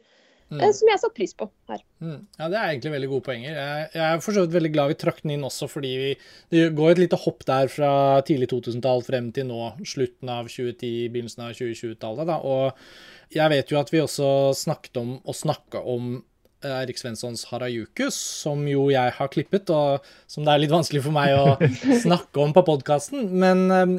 [0.54, 0.60] Mm.
[0.62, 1.80] Eh, som jeg satte pris på her.
[2.04, 2.18] Mm.
[2.38, 3.56] Ja, det er egentlig veldig gode poenger.
[3.56, 6.12] Jeg, jeg er for så vidt veldig glad vi trakk den inn også, fordi vi,
[6.54, 7.94] det går et lite hopp der fra
[8.26, 12.30] tidlig 2000-tall frem til nå, slutten av 2010, begynnelsen av 2020-tallet.
[12.30, 14.28] da, Og jeg vet jo at vi også
[14.64, 16.14] snakket om å snakke om
[16.62, 21.02] eh, Erik Svenssons Harajukus, som jo jeg har klippet, og som det er litt vanskelig
[21.08, 21.72] for meg å
[22.06, 23.26] snakke om på podkasten.
[23.42, 23.98] Men um,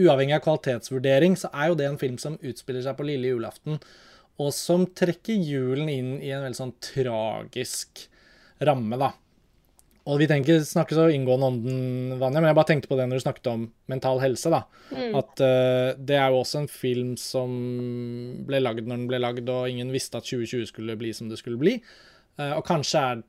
[0.00, 3.82] uavhengig av kvalitetsvurdering, så er jo det en film som utspiller seg på lille julaften
[4.42, 8.06] og som trekker julen inn i en veldig sånn tragisk
[8.64, 9.12] ramme, da.
[10.04, 12.96] Og vi tenker, ikke snakke så inngående om den, Vanja, men jeg bare tenkte på
[12.98, 14.64] det når du snakket om mental helse, da.
[14.90, 15.14] Mm.
[15.16, 17.54] At uh, det er jo også en film som
[18.44, 21.40] ble lagd når den ble lagd, og ingen visste at 2020 skulle bli som det
[21.40, 21.78] skulle bli.
[22.36, 23.24] Uh, og kanskje er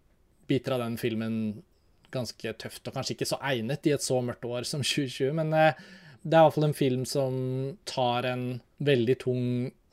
[0.50, 1.38] biter av den filmen
[2.14, 5.56] ganske tøft, og kanskje ikke så egnet i et så mørkt år som 2020, men
[5.56, 5.88] uh,
[6.26, 7.36] det er iallfall en film som
[7.88, 8.46] tar en
[8.84, 9.44] veldig tung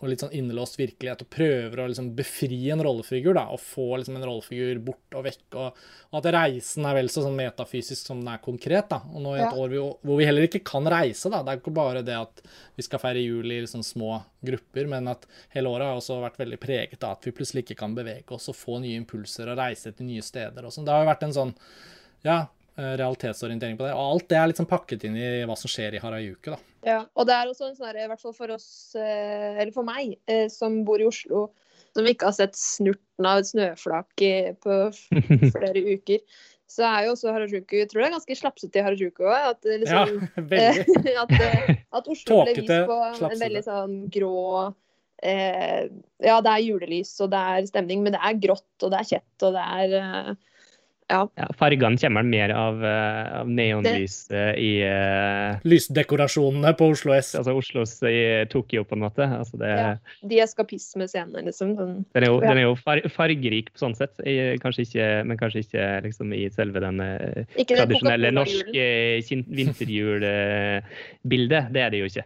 [0.03, 3.85] og litt sånn innelåst virkelighet og prøver å liksom befri en rollefigur, da, og få
[4.01, 5.45] liksom en rollefigur bort og vekk.
[5.63, 5.77] Og,
[6.11, 8.89] og at reisen er vel så sånn metafysisk som den er konkret.
[8.91, 9.53] da, Og nå i et Ja.
[9.55, 11.43] år vi, hvor vi heller ikke kan reise, da.
[11.47, 12.43] Det er ikke bare det at
[12.77, 15.25] vi skal feire jul i liksom små grupper, men at
[15.55, 18.49] hele året har også vært veldig preget av at vi plutselig ikke kan bevege oss
[18.51, 20.85] og få nye impulser og reise til nye steder og sånn.
[20.85, 21.55] Det har jo vært en sånn,
[22.25, 22.41] ja,
[22.77, 23.95] realitetsorientering på det.
[23.95, 26.61] Og alt det er litt sånn pakket inn i hva som skjer i Harajuku, da.
[26.83, 28.69] Ja, og det er også en sånn her, i hvert fall for oss,
[28.99, 31.51] eh, eller for meg, eh, som bor i Oslo,
[31.93, 34.25] som ikke har sett snurten av et snøflak
[34.65, 34.79] på
[35.55, 36.25] flere uker,
[36.73, 39.51] så er jo også Harajuku Jeg tror det er ganske slapsete i Harajuku òg.
[39.53, 41.17] At, Ja, liksom, veldig.
[41.25, 44.39] at, eh, at Oslo ble vist på en veldig sånn grå
[45.23, 45.91] eh,
[46.25, 49.11] Ja, det er julelys og det er stemning, men det er grått og det er
[49.13, 50.33] kjett og det er eh,
[51.13, 51.27] Ja.
[51.37, 57.35] Ja, fargene kommer mer av, eh, av neonlys eh, i uh, Lysdekorasjonene på Oslo S.
[57.37, 59.27] altså Oslos i Tokyo, på en måte.
[59.29, 59.91] Altså det, Ja.
[60.29, 61.75] De eskapismescenene, liksom.
[61.77, 62.49] Den, Den er jo, Ja.
[62.49, 66.33] den er jo far, fargerik på sånn sett, I, kanskje ikke, men kanskje ikke liksom
[66.37, 67.03] i selve den
[67.59, 68.87] tradisjonelle norske
[69.53, 71.69] vinterjulbildet.
[71.73, 72.25] Det er det jo ikke.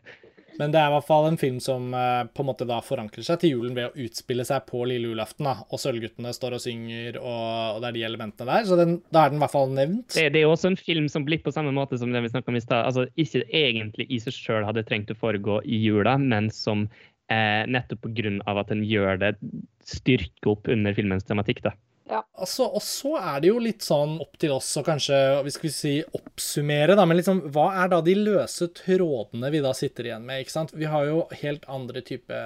[0.61, 3.27] Men det er i hvert fall en film som eh, på en måte da forankrer
[3.27, 5.49] seg til julen ved å utspille seg på lille julaften.
[5.49, 8.69] da, Og Sølvguttene står og synger, og, og det er de elementene der.
[8.69, 10.09] Så den, da er den i hvert fall nevnt.
[10.15, 12.53] Det, det er også en film som blir på samme måte som den vi snakket
[12.55, 12.87] om i stad.
[12.89, 16.87] Altså, ikke egentlig i seg sjøl hadde trengt å foregå i jula, men som
[17.33, 18.39] eh, nettopp pga.
[18.57, 19.35] at den gjør det,
[19.87, 21.63] styrker opp under filmens tematikk.
[21.67, 21.77] da.
[22.07, 22.21] Ja.
[22.39, 25.73] Altså, og så er det jo litt sånn opp til oss å kanskje vi skal
[25.75, 27.07] si, oppsummere, da.
[27.09, 30.45] Men liksom, hva er da de løse trådene vi da sitter igjen med?
[30.45, 30.75] ikke sant?
[30.77, 32.39] Vi har jo helt andre type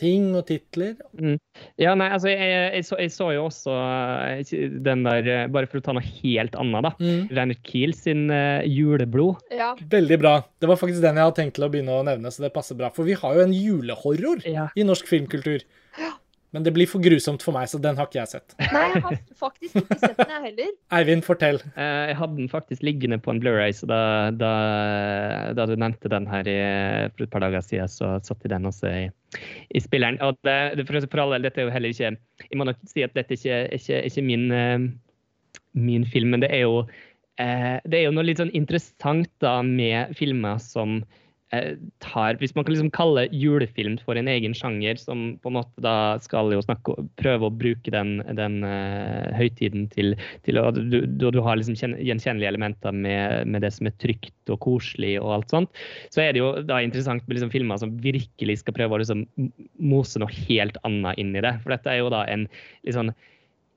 [0.00, 0.96] ting og titler.
[1.14, 1.38] Mm.
[1.78, 5.70] Ja, nei, altså, jeg, jeg, så, jeg, så, jo også eh, den der eh, Bare
[5.70, 6.94] for å ta noe helt annet, da.
[6.98, 7.30] Mm.
[7.38, 9.44] Reiner Kiel sin uh, Juleblod.
[9.54, 9.72] Ja.
[9.90, 10.38] Veldig bra.
[10.58, 12.78] Det var faktisk den jeg hadde tenkt til å begynne å nevne, så det passer
[12.78, 12.90] bra.
[12.94, 14.68] For vi har jo en julehorror ja.
[14.74, 15.62] i norsk filmkultur.
[15.98, 16.16] Ja.
[16.56, 18.54] Men det blir for grusomt for meg, så den har ikke jeg sett.
[18.72, 20.70] Nei, jeg har faktisk ikke sett den, jeg heller.
[20.96, 21.58] Eivind, fortell.
[21.74, 24.00] Eh, jeg hadde den faktisk liggende på en Blu-ray, så da,
[24.32, 24.52] da,
[25.58, 26.56] da, du nevnte den her i,
[27.12, 29.04] for et par dager siden, så satt jeg den også i,
[29.76, 30.16] i spilleren.
[30.24, 32.14] Og det, for, for all del, dette er jo heller ikke
[32.46, 34.88] Jeg må nok si at dette ikke, ikke, ikke min, eh,
[35.76, 36.80] min film, men det er jo
[37.36, 41.02] eh, det er jo noe litt sånn interessant da med filmer som
[42.04, 45.80] tar Hvis man kan liksom kalle julefilm for en egen sjanger, som på en måte
[45.84, 50.12] da skal jo snakke, prøve å bruke den, den uh, høytiden til,
[50.44, 54.60] til å du, du, har liksom gjenkjennelige elementer med, med, det som er trygt og
[54.64, 55.82] koselig og alt sånt,
[56.12, 59.24] så er det jo da interessant med liksom filmer som virkelig skal prøve å liksom
[59.80, 61.56] mose noe helt annet inn i det.
[61.64, 62.44] For dette er jo da en
[62.84, 63.14] liksom,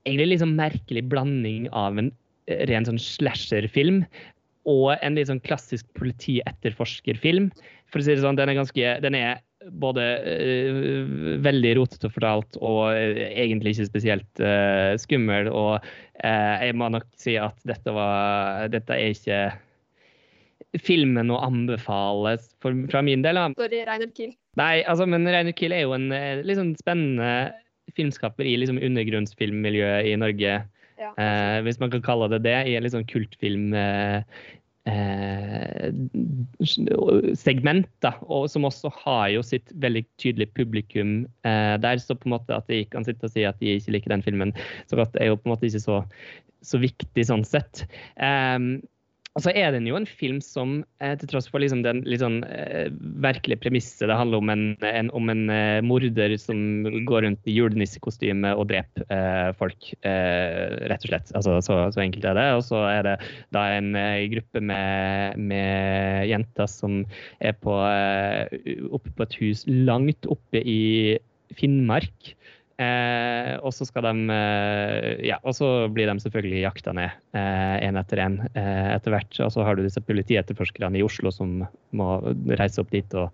[0.04, 2.12] egentlig liksom merkelig blanding av en
[2.68, 4.02] ren sånn slasherfilm
[4.68, 7.50] og en litt sånn klassisk politietterforskerfilm.
[7.92, 9.40] For å si det sånn, den er ganske Den er
[9.78, 11.10] både uh,
[11.42, 15.50] veldig rotete fortalt og uh, egentlig ikke spesielt uh, skummel.
[15.52, 15.92] Og
[16.22, 19.38] jeg må nok si at dette var Dette er ikke
[20.78, 23.40] filmen å anbefale for, fra min del.
[23.58, 24.30] Sorry, Reinert Kiel.
[24.60, 26.06] Nei, altså, men Reinert Kiel er jo en
[26.46, 27.50] litt sånn spennende
[27.96, 30.60] filmskaper i liksom, undergrunnsfilmmiljøet i Norge.
[31.02, 31.12] Ja.
[31.18, 34.22] Eh, hvis man kan kalle det det, i en litt sånn kultfilm eh,
[34.88, 35.90] eh,
[37.38, 42.00] segment, da, og som også har jo sitt veldig tydelige publikum eh, der.
[42.02, 44.24] Så på en måte at de kan sitte og si at de ikke liker den
[44.26, 44.54] filmen
[44.90, 46.00] så godt, er jo på en måte ikke så,
[46.66, 47.86] så viktig sånn sett.
[48.16, 48.76] Um,
[49.32, 52.20] og så er den jo en film som, eh, til tross for liksom den litt
[52.20, 52.90] sånn eh,
[53.24, 57.54] virkelige premisset Det handler om en, en, om en eh, morder som går rundt i
[57.56, 61.32] julenissekostyme og dreper eh, folk, eh, rett og slett.
[61.38, 62.46] Altså, så, så, enkelt er det.
[62.58, 63.16] Og så er det
[63.56, 67.00] da en eh, gruppe med, med, jenter som
[67.40, 67.72] er på,
[68.92, 70.82] oppe på et hus langt oppe i
[71.56, 72.34] Finnmark.
[72.82, 77.98] Eh, og så skal de eh, Ja, og så blir de selvfølgelig jakta ned én
[77.98, 79.38] eh, etter én eh, etter hvert.
[79.44, 81.62] Og så har du disse politietterforskerne i Oslo som
[81.96, 82.10] må
[82.58, 83.32] reise opp dit og,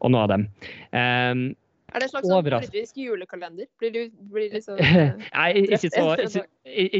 [0.00, 0.46] og nå dem.
[0.92, 1.50] Eh,
[1.90, 3.66] er det en slags sånn politisk julekalender?
[3.82, 4.78] Blir du blir liksom
[5.40, 6.44] Nei, ikke, så, ikke,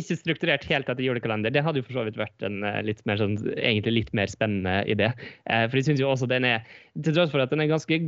[0.00, 1.54] ikke, strukturert helt etter julekalender.
[1.54, 4.80] Det hadde jo for så vidt vært en litt mer, sånn, egentlig litt mer spennende
[4.90, 5.12] idé.
[5.46, 6.66] for jeg syns jo også den er
[7.04, 8.00] Til tross for at den er ganske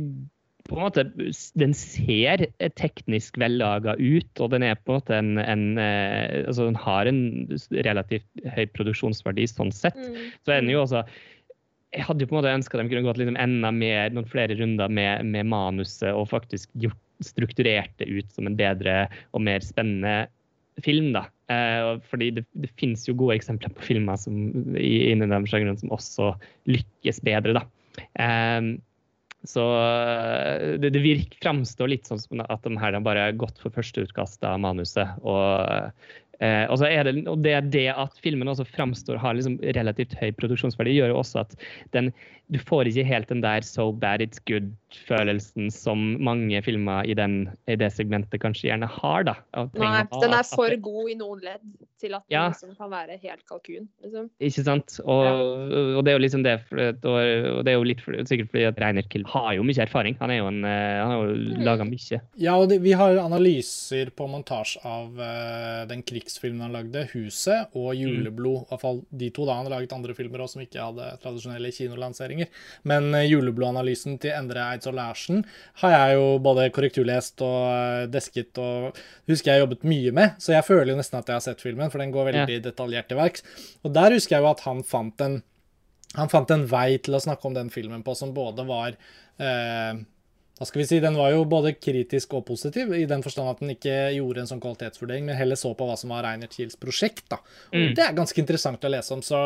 [0.69, 1.03] på en måte,
[1.59, 2.45] Den ser
[2.79, 7.09] teknisk vellaga ut, og den er på en måte en, en eh, altså den har
[7.09, 7.21] en
[7.83, 9.99] relativt høy produksjonsverdi sånn sett.
[9.99, 10.31] Mm.
[10.45, 11.03] Så er den jo også
[11.93, 14.55] jeg hadde jo på en måte ønska de kunne gått liksom enda mer, noen flere
[14.57, 19.05] runder med, med manuset og faktisk gjort, strukturert det ut som en bedre
[19.37, 20.25] og mer spennende
[20.83, 21.11] film.
[21.13, 21.27] da.
[21.53, 24.39] Eh, fordi det, det finnes jo gode eksempler på filmer som,
[24.79, 26.33] i, innen de sjangrene som også
[26.71, 27.59] lykkes bedre.
[27.59, 27.63] da.
[28.17, 28.73] Eh,
[29.47, 33.59] så eh, det, det virker, framstår litt sånn som at de her bare har gått
[33.59, 35.17] for første utkast av manuset.
[35.21, 35.91] Og,
[36.43, 40.31] eh, og, er det, og det, det at filmen også framstår har liksom relativt høy
[40.39, 41.55] produksjonsverdi, gjør jo også at
[41.95, 42.11] den,
[42.53, 47.47] du får ikke helt den der so bad it's good-følelsen som mange filmer i, den,
[47.67, 49.25] i, det segmentet kanskje gjerne har.
[49.29, 49.37] da.
[49.79, 51.65] Nei, den er for god i noen ledd
[52.03, 53.87] til at den liksom kan være helt kalkun.
[54.03, 54.27] Liksom.
[54.43, 54.97] Ikke sant.
[55.03, 55.33] Og, ja.
[55.97, 58.81] og, det er jo liksom det, og det er jo litt for, sikkert fordi at
[58.83, 60.17] Reiner Kill har jo mye erfaring.
[60.19, 61.63] Han, er jo en, eh, han har jo mm.
[61.63, 62.21] laga mye.
[62.41, 66.03] Ja, og det, vi har analyser på montasje av uh, den
[66.33, 68.63] krigsfilmen han lagde, 'Huset', og 'Juleblod'.
[68.63, 68.65] Mm.
[68.65, 69.45] I hvert fall de to.
[69.45, 72.47] da Han har laget andre filmer også som ikke hadde tradisjonelle kinolanseringer.
[72.83, 75.45] Men uh, juleblodanalysen til Endre Eidsvoll Larsen
[75.81, 80.35] har jeg jo både korrekturlest og uh, desket og husker jeg jobbet mye med.
[80.39, 82.63] Så jeg føler jo nesten at jeg har sett filmen, for den går veldig ja.
[82.69, 83.43] detaljert til verks.
[83.83, 85.43] Og der husker jeg jo at han fant en
[86.13, 89.97] han fant en vei til å snakke om den filmen på som både var eh,
[90.53, 93.61] hva skal vi si, Den var jo både kritisk og positiv, i den forstand at
[93.63, 96.77] den ikke gjorde en sånn kvalitetsvurdering, men heller så på hva som var Reiner Kiels
[96.77, 97.25] prosjekt.
[97.31, 97.39] da.
[97.73, 97.95] Mm.
[97.97, 99.23] Det er ganske interessant å lese om.
[99.25, 99.39] så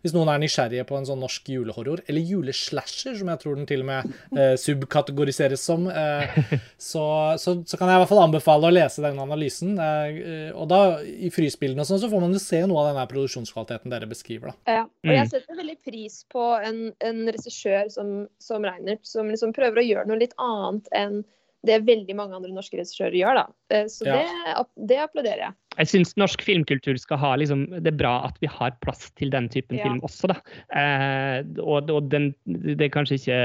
[0.00, 3.68] Hvis noen er nysgjerrige på en sånn norsk julehorror, eller juleslasher, som jeg tror den
[3.68, 6.32] til og med eh, subkategoriseres som, eh,
[6.90, 7.04] så,
[7.36, 9.76] så, så, kan jeg i hvert fall anbefale å lese den analysen.
[9.76, 13.04] Eh, og da, i frysbildene og sånn, så får man jo se noe av denne
[13.12, 14.54] produksjonskvaliteten dere beskriver.
[14.54, 14.80] da.
[14.80, 15.32] Ja, og jeg mm.
[15.36, 20.08] setter veldig pris på en, en regissør som, som Reinert, som liksom prøver å gjøre
[20.08, 21.22] noe litt annet annet enn
[21.64, 23.38] det veldig mange andre norske regissører gjør.
[23.40, 23.44] da.
[23.72, 24.20] Eh, så ja.
[24.20, 25.56] det, det, applauderer jeg.
[25.78, 29.32] jeg syns norsk filmkultur skal ha liksom, Det er bra at vi har plass til
[29.34, 29.88] den typen Ja.
[29.88, 30.38] film også, da.
[30.76, 33.38] Eh, og og den, det er kanskje ikke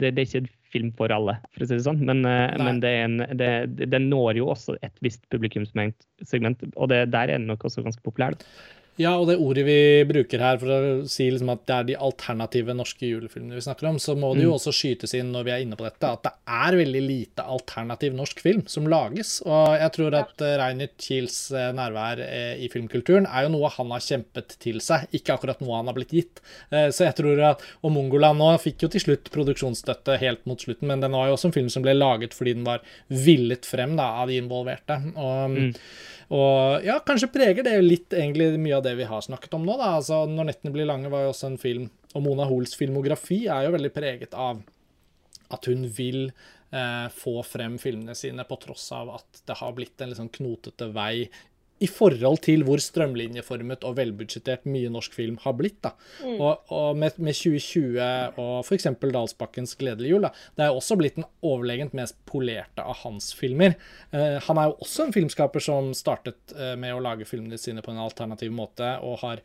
[0.00, 2.02] det, det er ikke en film for alle, for å si det sånn.
[2.06, 6.92] Men, eh, men det er en, det, den når jo også et visst publikumssegment, og
[6.92, 8.38] det, der er den nok også ganske populær.
[8.38, 8.78] Da.
[9.00, 11.94] Ja, og det ordet vi bruker her for å si liksom at det er de
[12.04, 14.58] alternative norske julefilmene vi snakker om, så må det jo Mm.
[14.58, 18.12] også skytes inn når vi er inne på dette, at det er veldig lite alternativ
[18.18, 19.38] norsk film som lages.
[19.46, 23.70] Og jeg tror at uh, Reinert Kiels eh, nærvær eh, i filmkulturen er jo noe
[23.72, 26.44] han har kjempet til seg, ikke akkurat noe han har blitt gitt.
[26.70, 30.60] Eh, så jeg tror at, Og Mongoland nå fikk jo til slutt produksjonsstøtte helt mot
[30.60, 33.64] slutten, men den var jo også en film som ble laget fordi den var villet
[33.64, 35.00] frem da, av de involverte.
[35.16, 35.74] Og Mm.
[36.30, 39.74] Og ja, kanskje preger det litt egentlig mye av det vi har snakket om nå.
[39.80, 43.42] da, altså Når nettene blir lange var jo også en film, og Mona Hoels filmografi
[43.50, 44.62] er jo veldig preget av
[45.50, 49.98] at hun vil eh, få frem filmene sine på tross av at det har blitt
[49.98, 51.26] en litt sånn knotete vei
[51.80, 55.78] i forhold til hvor strømlinjeformet og velbudsjettert mye norsk film har blitt.
[55.86, 55.94] da.
[56.36, 58.88] Og, og med, med 2020 og f.eks.
[59.00, 63.76] Dalsbakkens 'Gledelig jul', da, det er også blitt den overlegent mest polerte av hans filmer.
[64.12, 67.84] Eh, han er jo også en filmskaper som startet eh, med å lage filmene sine
[67.84, 69.44] på en alternativ måte, og har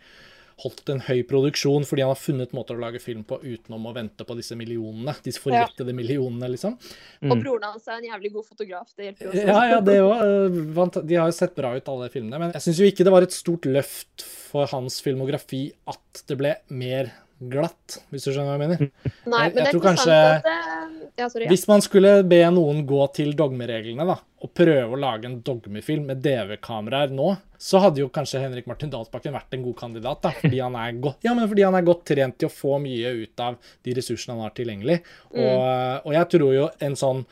[0.64, 3.94] holdt en høy produksjon fordi han har funnet måter å lage film på utenom å
[3.96, 5.16] vente på disse millionene.
[5.26, 6.78] Disse forjettede millionene, liksom.
[7.24, 7.42] Og Mm.
[7.44, 8.88] broren hans er en jævlig god fotograf.
[8.96, 9.48] Det hjelper jo også.
[9.48, 11.08] Ja, ja, det òg.
[11.08, 12.40] De har jo sett bra ut, alle filmene.
[12.40, 16.38] Men jeg syns jo ikke det var et stort løft for hans filmografi at det
[16.40, 17.12] ble mer
[17.42, 18.92] glatt, hvis du skjønner hva jeg mener.
[19.28, 21.50] Nei, Jeg- jeg tror kanskje- det, ja, sorry, ja.
[21.52, 26.06] Hvis man skulle be noen gå til dogmereglene da, og prøve å lage en dogmefilm
[26.06, 30.22] med DV-kameraer nå, så hadde jo kanskje Henrik Martin Dalsbakken vært en god kandidat.
[30.22, 32.80] da, fordi han er godt, ja, men fordi han er godt trent til å få
[32.82, 35.02] mye ut av de ressursene han har tilgjengelig.
[35.34, 37.26] Og, og jeg tror jo en sånn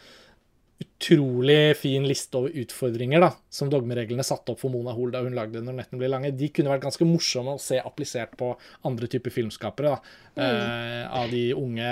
[1.04, 5.36] utrolig fin liste over utfordringer da, som dogmereglene satte opp for Mona Hoel da hun
[5.36, 8.54] lagde Når nettene blir lange, de kunne vært ganske morsomme å se applisert på
[8.88, 9.94] andre typer filmskapere.
[9.94, 11.92] da, eh, Av de unge,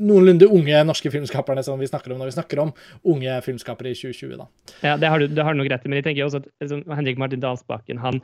[0.00, 2.72] noenlunde unge norske filmskaperne som vi snakker om når vi snakker om
[3.04, 4.36] unge filmskapere i 2020.
[4.36, 4.46] da.
[4.82, 6.48] Ja, det har, du, det har du nok rett i, men jeg tenker også at
[6.62, 8.22] liksom, Henrik Martin Dalsbakken han,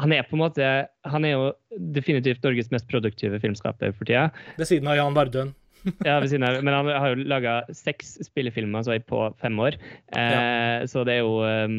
[0.00, 4.30] han er på en måte, han er jo definitivt Norges mest produktive filmskaper for tida.
[4.58, 5.54] Ved siden av Jan Bardøen.
[6.08, 9.72] Ja, ved siden av, men han har jo laga seks spillefilmer så på fem år.
[10.16, 11.76] Eh, Så det er jo um,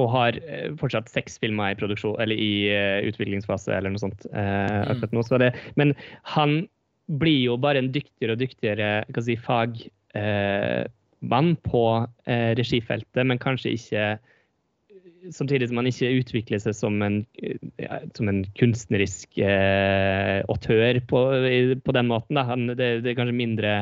[0.00, 4.22] Og har eh, fortsatt seks filmer i produksjon, eller i uh, utviklingsfase eller noe sånt
[4.32, 5.20] Uh, akkurat nå.
[5.26, 5.88] Så det, men
[6.34, 6.50] han
[7.20, 11.84] blir jo bare en dyktigere og dyktigere si, fagmann på
[12.24, 14.06] eh, regifeltet, men kanskje ikke
[15.32, 17.22] Samtidig som man ikke utvikler seg som en,
[17.80, 21.22] ja, som en kunstnerisk eh, autør på,
[21.86, 22.36] på den måten.
[22.36, 22.44] Da.
[22.50, 23.78] Han, det, det er kanskje mindre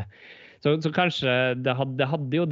[0.63, 2.45] så, så kanskje det hadde, det hadde jo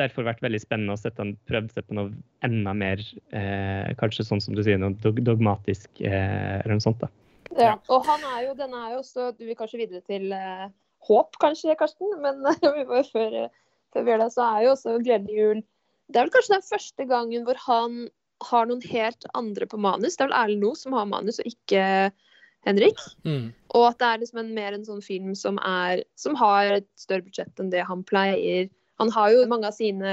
[0.00, 2.12] derfor vært veldig spennende å sette han prøvd seg på noe
[2.46, 3.02] enda mer
[3.36, 7.02] eh, Kanskje sånn som du sier, noe dog, dogmatisk eh, eller noe sånt.
[7.02, 7.10] da.
[7.58, 7.74] Ja.
[7.92, 10.68] Og han er jo, den er jo også Du vil kanskje videre til eh,
[11.10, 12.16] håp, kanskje, Karsten?
[12.24, 12.40] Men
[13.12, 13.36] før,
[13.92, 15.60] før vi gjør det, så er jo også Gledelig jul
[16.08, 18.06] Det er vel kanskje den første gangen hvor han
[18.44, 20.16] har noen helt andre på manus.
[20.16, 21.84] Det er vel Erlend Loe som har manus, og ikke
[22.66, 23.00] Henrik.
[23.26, 23.52] Mm.
[23.74, 26.88] Og at det er liksom en, mer en sånn film som, er, som har et
[26.98, 28.68] større budsjett enn det han pleier.
[28.98, 30.12] Han har jo mange av sine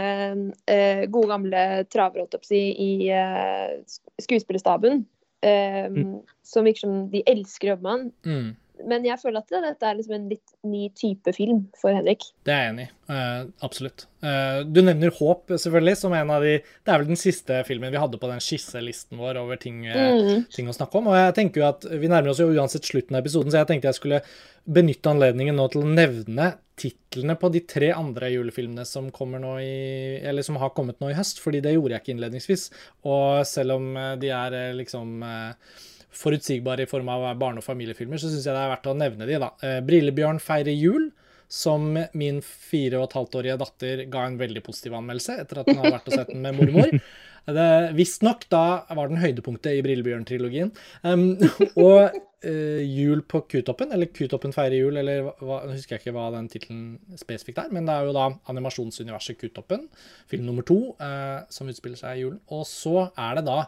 [0.70, 3.80] eh, gode gamle travere i eh,
[4.22, 5.06] skuespillerstaben.
[5.46, 6.22] Eh, Mm.
[6.46, 8.06] Som virker som de elsker å jobbe med han.
[8.26, 8.48] Mm.
[8.84, 12.26] Men jeg føler at dette er liksom en litt ny type film for Henrik.
[12.46, 12.92] Det er jeg enig i.
[13.06, 14.08] Uh, absolutt.
[14.26, 17.94] Uh, du nevner Håp, selvfølgelig, som en av de Det er vel den siste filmen
[17.94, 20.46] vi hadde på den skisselisten vår over ting, eh, Mm.
[20.52, 21.08] ting å snakke om.
[21.08, 23.68] Og jeg tenker jo at Vi nærmer oss jo uansett slutten av episoden, så jeg
[23.68, 24.22] tenkte jeg skulle
[24.68, 30.42] benytte anledningen nå til å nevne titlene på de tre andre julefilmene som i Eller
[30.42, 32.72] som har kommet nå i høst, fordi det gjorde jeg ikke innledningsvis.
[33.06, 35.54] Og selv om de er liksom eh,
[36.16, 39.28] forutsigbare i form av barne- og familiefilmer, så syns jeg det er verdt å nevne
[39.28, 39.52] de, da.
[39.62, 41.12] Eh, 'Brillebjørn feirer jul',
[41.52, 45.72] som min fire og et halvt årige datter ga en veldig positiv anmeldelse etter at
[45.72, 46.94] hun har vært og sett den med mormor.
[47.94, 48.62] Visstnok da
[48.98, 50.72] var den høydepunktet i Brillebjørn-trilogien.
[51.06, 51.36] Um,
[51.78, 56.16] og uh, Jul på Kutoppen, eller Kutoppen feirer jul, eller hva- nå husker jeg ikke
[56.18, 56.88] hva den tittelen
[57.22, 59.86] spesifikt er, men det er jo da animasjonsuniverset Kutoppen,
[60.32, 62.42] film nummer to, uh, som utspiller seg i julen.
[62.50, 63.60] Og så er det da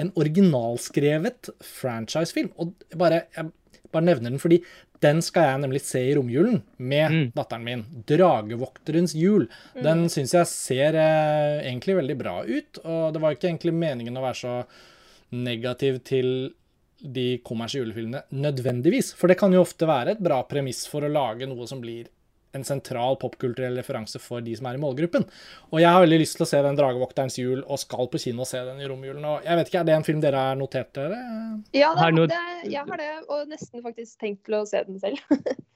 [0.00, 2.54] en originalskrevet franchisefilm.
[2.56, 3.52] Og bare, jeg
[3.92, 4.62] bare nevner den fordi
[5.02, 7.32] den skal jeg nemlig se i romjulen med Mm.
[7.36, 7.84] datteren min.
[8.06, 9.48] 'Dragevokterens jul'.
[9.82, 14.16] Den syns jeg ser eh, egentlig veldig bra ut, og det var ikke egentlig meningen
[14.16, 14.64] å være så
[15.32, 16.52] negativ til
[17.02, 19.12] de kommersielle julefilmene nødvendigvis.
[19.14, 22.06] For det kan jo ofte være et bra premiss for å lage noe som blir
[22.56, 25.26] en sentral popkulturell referanse for de som er i målgruppen.
[25.72, 28.42] Og jeg har veldig lyst til å se den 'Dragevokterens jul', og skal på kino
[28.44, 29.24] og se den i romjulen.
[29.24, 31.20] Og jeg vet ikke, Er det en film dere har notert dere?
[31.72, 32.42] Ja, det, Har det,
[32.72, 35.20] jeg har det, og nesten faktisk tenkt til å se den selv.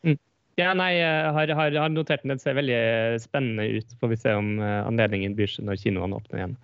[0.59, 2.35] Ja, nei, jeg har, har, har notert den.
[2.35, 3.95] Den ser veldig spennende ut.
[4.01, 6.57] Får vi se om eh, anledningen byr seg når kinoene åpner igjen.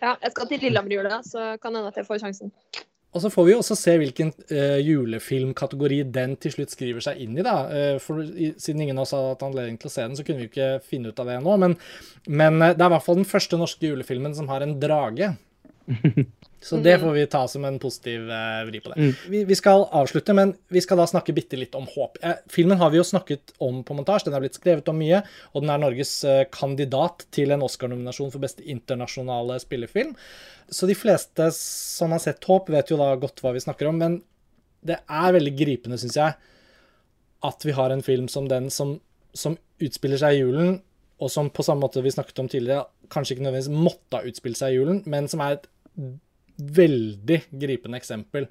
[0.00, 2.52] Ja, jeg skal til Lillehammer i jula, så kan hende at jeg får sjansen.
[3.16, 7.22] Og så får vi jo også se hvilken uh, julefilmkategori den til slutt skriver seg
[7.24, 7.56] inn i, da.
[7.70, 10.26] Uh, for i, siden ingen av oss har hatt anledning til å se den, så
[10.26, 11.56] kunne vi jo ikke finne ut av det ennå.
[11.64, 11.78] Men,
[12.28, 15.32] men uh, det er i hvert fall den første norske julefilmen som har en drage.
[16.66, 18.96] Så det får vi ta som en positiv eh, vri på det.
[18.98, 19.12] Mm.
[19.30, 22.18] Vi, vi skal avslutte, men vi skal da snakke bitte litt om håp.
[22.26, 25.20] Eh, filmen har vi jo snakket om på montasje, den er blitt skrevet om mye,
[25.52, 30.16] og den er Norges eh, kandidat til en Oscar-nominasjon for beste internasjonale spillefilm.
[30.66, 34.02] Så de fleste som har sett Håp, vet jo da godt hva vi snakker om,
[34.02, 34.18] men
[34.86, 36.34] det er veldig gripende, syns jeg,
[37.46, 38.96] at vi har en film som den som,
[39.38, 40.80] som utspiller seg i julen,
[41.22, 44.58] og som på samme måte vi snakket om tidligere, kanskje ikke nødvendigvis måtte ha utspilt
[44.58, 45.68] seg i julen, men som er et
[46.58, 48.48] veldig gripende eksempel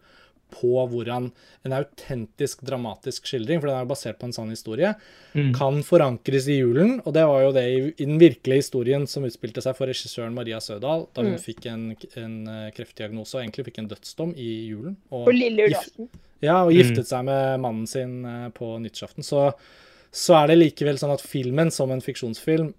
[0.56, 1.32] på hvordan
[1.66, 4.94] en autentisk dramatisk skildring, for den er basert på en sann historie,
[5.34, 5.54] Mm.
[5.58, 7.02] kan forankres i julen.
[7.06, 10.34] Og det var jo det i, i den virkelige historien som utspilte seg for regissøren
[10.38, 11.40] Maria Sødal da hun Mm.
[11.42, 14.96] fikk en, en eh, kreftdiagnose og egentlig fikk en dødsdom i julen.
[15.12, 16.08] Og På lille julaften.
[16.42, 16.78] ja, og Mm.
[16.78, 19.24] giftet seg med mannen sin eh, på nyttårsaften.
[19.26, 19.52] Så,
[20.14, 22.74] så er det likevel sånn at filmen som en fiksjonsfilm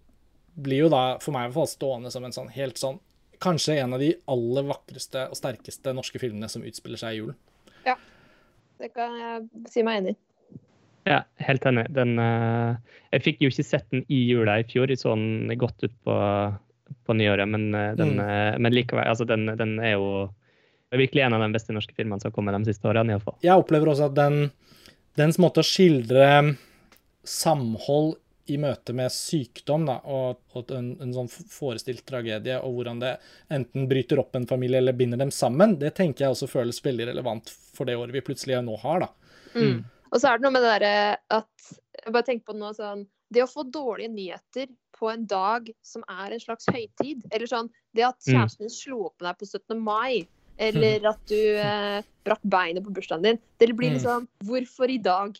[0.56, 2.98] blir jo da for meg i hvert fall stående som en sånn helt sånn
[3.43, 7.37] Kanskje en av de aller vakreste og sterkeste norske filmene som utspiller seg i julen.
[7.87, 7.97] Ja,
[8.80, 10.18] Det kan jeg si meg enig i.
[11.07, 11.87] Ja, helt enig.
[11.95, 12.76] Den, eh,
[13.12, 15.93] jeg fikk jo ikke sett den i jula i fjor, jeg så den godt ut
[16.05, 16.16] på,
[17.07, 18.20] på nyåret, men, eh, den, Mm.
[18.20, 20.30] eh, men likevel, altså den, den er jo
[20.93, 23.11] er virkelig en av de beste norske filmene som har kommet de siste årene.
[23.11, 23.39] i hvert fall.
[23.43, 24.51] Jeg opplever også at den,
[25.16, 26.57] dens måte å skildre
[27.24, 28.16] samhold
[28.51, 33.16] i møte med sykdom da, og, og en, en sånn forestilt tragedie, og hvordan det
[33.51, 37.09] enten bryter opp en familie eller binder dem sammen, det tenker jeg også føles veldig
[37.11, 39.01] relevant for det året vi plutselig nå har.
[39.07, 39.09] da.
[39.57, 39.84] Mm.
[40.12, 41.70] Og så er det noe med det derre at
[42.05, 43.01] Jeg bare tenker på det nå sånn
[43.32, 47.70] Det å få dårlige nyheter på en dag som er en slags høytid, eller sånn
[47.94, 48.34] Det at Mm.
[48.36, 49.80] kjæresten din slo opp med deg på 17.
[49.82, 50.26] mai,
[50.59, 53.97] eller at du eh, brakk beinet på bursdagen din Det blir Mm.
[53.99, 55.36] liksom Hvorfor i dag?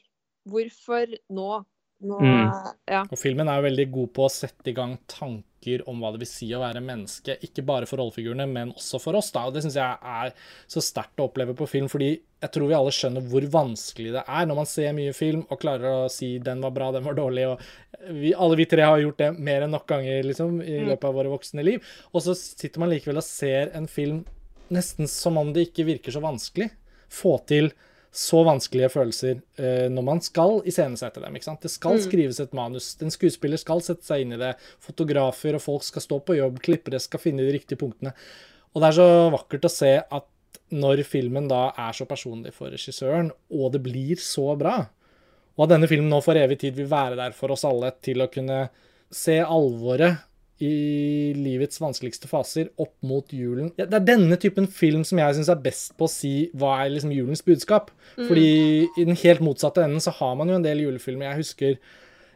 [0.49, 1.65] Hvorfor nå?
[2.05, 2.51] Nå Mm.
[2.89, 3.03] Ja.
[3.11, 6.21] Og filmen er jo veldig god på å sette i gang tanker om hva det
[6.21, 9.31] vil si å være menneske, ikke bare for rollefigurene, men også for oss.
[9.33, 10.33] da, og Det syns jeg er
[10.69, 14.25] så sterkt å oppleve på film, fordi jeg tror vi alle skjønner hvor vanskelig det
[14.29, 17.15] er når man ser mye film og klarer å si 'den var bra, den var
[17.15, 17.61] dårlig', og
[18.13, 20.89] vi, alle vi tre har gjort det mer enn nok ganger liksom, i Mm.
[20.91, 21.83] løpet av våre voksne liv.
[22.15, 24.25] Og så sitter man likevel og ser en film
[24.71, 26.71] nesten som om det ikke virker så vanskelig.
[27.09, 27.73] Få til
[28.17, 31.35] så vanskelige følelser uh, når man skal iscenesette dem.
[31.37, 31.61] ikke sant?
[31.67, 32.05] Det skal Mm.
[32.07, 32.97] skrives et manus.
[33.05, 34.55] En skuespiller skal sette seg inn i det.
[34.81, 36.63] Fotografer og folk skal stå på jobb.
[36.65, 38.15] Klippere skal finne de riktige punktene.
[38.75, 40.27] Og det er så vakkert å se at
[40.73, 44.89] når filmen da er så personlig for regissøren, og det blir så bra,
[45.57, 48.21] og at denne filmen nå for evig tid vil være der for oss alle til
[48.25, 48.65] å kunne
[49.15, 50.19] se alvoret
[50.65, 53.73] i livets vanskeligste faser opp mot julen.
[53.77, 56.79] Ja, det er denne typen film som jeg syns er best på å si hva
[56.85, 57.91] er liksom julens budskap.
[58.17, 61.29] Fordi i den helt motsatte enden så har man jo en del julefilmer.
[61.33, 61.79] Jeg husker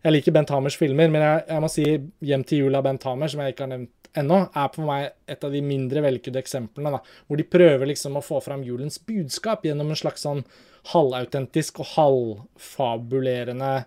[0.03, 1.83] Jeg liker Bent Hamers filmer, men jeg, jeg må si
[2.25, 5.13] 'Hjem til jul' av Bent Hamer, som jeg ikke har nevnt ennå, er for meg
[5.29, 6.91] et av de mindre vellykkede eksemplene.
[6.91, 10.45] da, Hvor de prøver liksom å få fram julens budskap gjennom en slags sånn
[10.95, 13.85] halvautentisk og halvfabulerende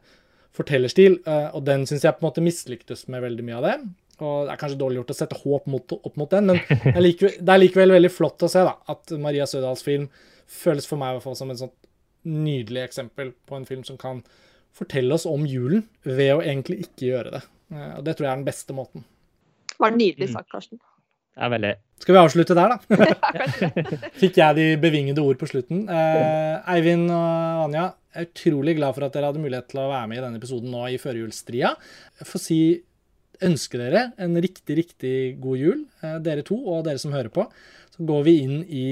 [0.53, 1.19] fortellerstil.
[1.25, 3.89] eh, Og den syns jeg på en måte mislyktes med veldig mye av det.
[4.23, 6.93] Og det er kanskje dårlig gjort å sette håp mot, opp mot den, men det
[6.95, 10.07] er, likevel, det er likevel veldig flott å se da, at Maria Sødals film
[10.47, 11.75] føles for meg i hvert fall som et sånt
[12.23, 14.21] nydelig eksempel på en film som kan
[14.73, 17.43] fortelle oss om julen ved å egentlig ikke gjøre det.
[17.73, 19.03] Eh, Og det tror jeg er den beste måten.
[19.79, 20.33] Var nydelig Mm.
[20.37, 20.79] sagt, Karsten.
[21.33, 22.77] Det er veldig Skal vi avslutte der, da?
[24.21, 25.85] Fikk jeg de bevingede ord på slutten.
[25.89, 29.89] Eh, Eivind og Anja, jeg er utrolig glad for at dere hadde mulighet til å
[29.89, 31.71] være med i denne episoden nå i førjulstria.
[32.21, 32.59] Jeg får si
[33.47, 37.47] ønske dere en riktig, riktig god jul, eh, dere to og dere som hører på.
[37.93, 38.87] Så går vi inn i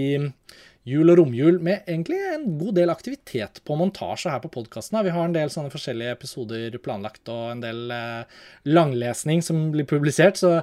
[0.87, 4.97] jul og romjul med egentlig en god del aktivitet på montasje her på podkasten.
[5.05, 9.85] Vi har en del sånne forskjellige episoder planlagt og en del eh, langlesning som blir
[9.89, 10.39] publisert.
[10.41, 10.55] Så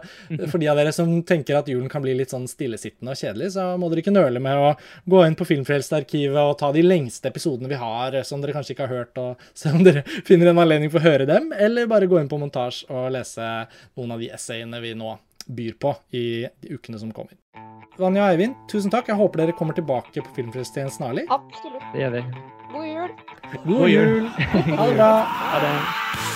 [0.51, 3.53] for de av dere som tenker at julen kan bli litt sånn stillesittende og kjedelig,
[3.55, 4.73] så må dere ikke nøle med å
[5.07, 8.75] gå inn på Filmfrelst-arkivet og ta de lengste episodene vi har, eh, som dere kanskje
[8.75, 11.91] ikke har hørt, og se om dere finner en anledning for å høre dem, eller
[11.91, 13.47] bare gå inn på montasje og lese
[13.95, 15.15] noen av de essayene vi nå
[15.49, 16.25] byr på i
[16.63, 17.35] de ukene som kommer.
[17.99, 19.09] Vanja og Eivind, tusen takk.
[19.11, 21.27] Jeg håper dere kommer tilbake på Filmfrelst igjen snarlig.
[21.35, 21.83] Absolutt.
[21.95, 22.25] Det gjør vi.
[22.73, 23.15] God jul.
[23.67, 24.29] God jul!
[24.79, 25.13] Ha det bra!
[25.25, 26.28] Ha det.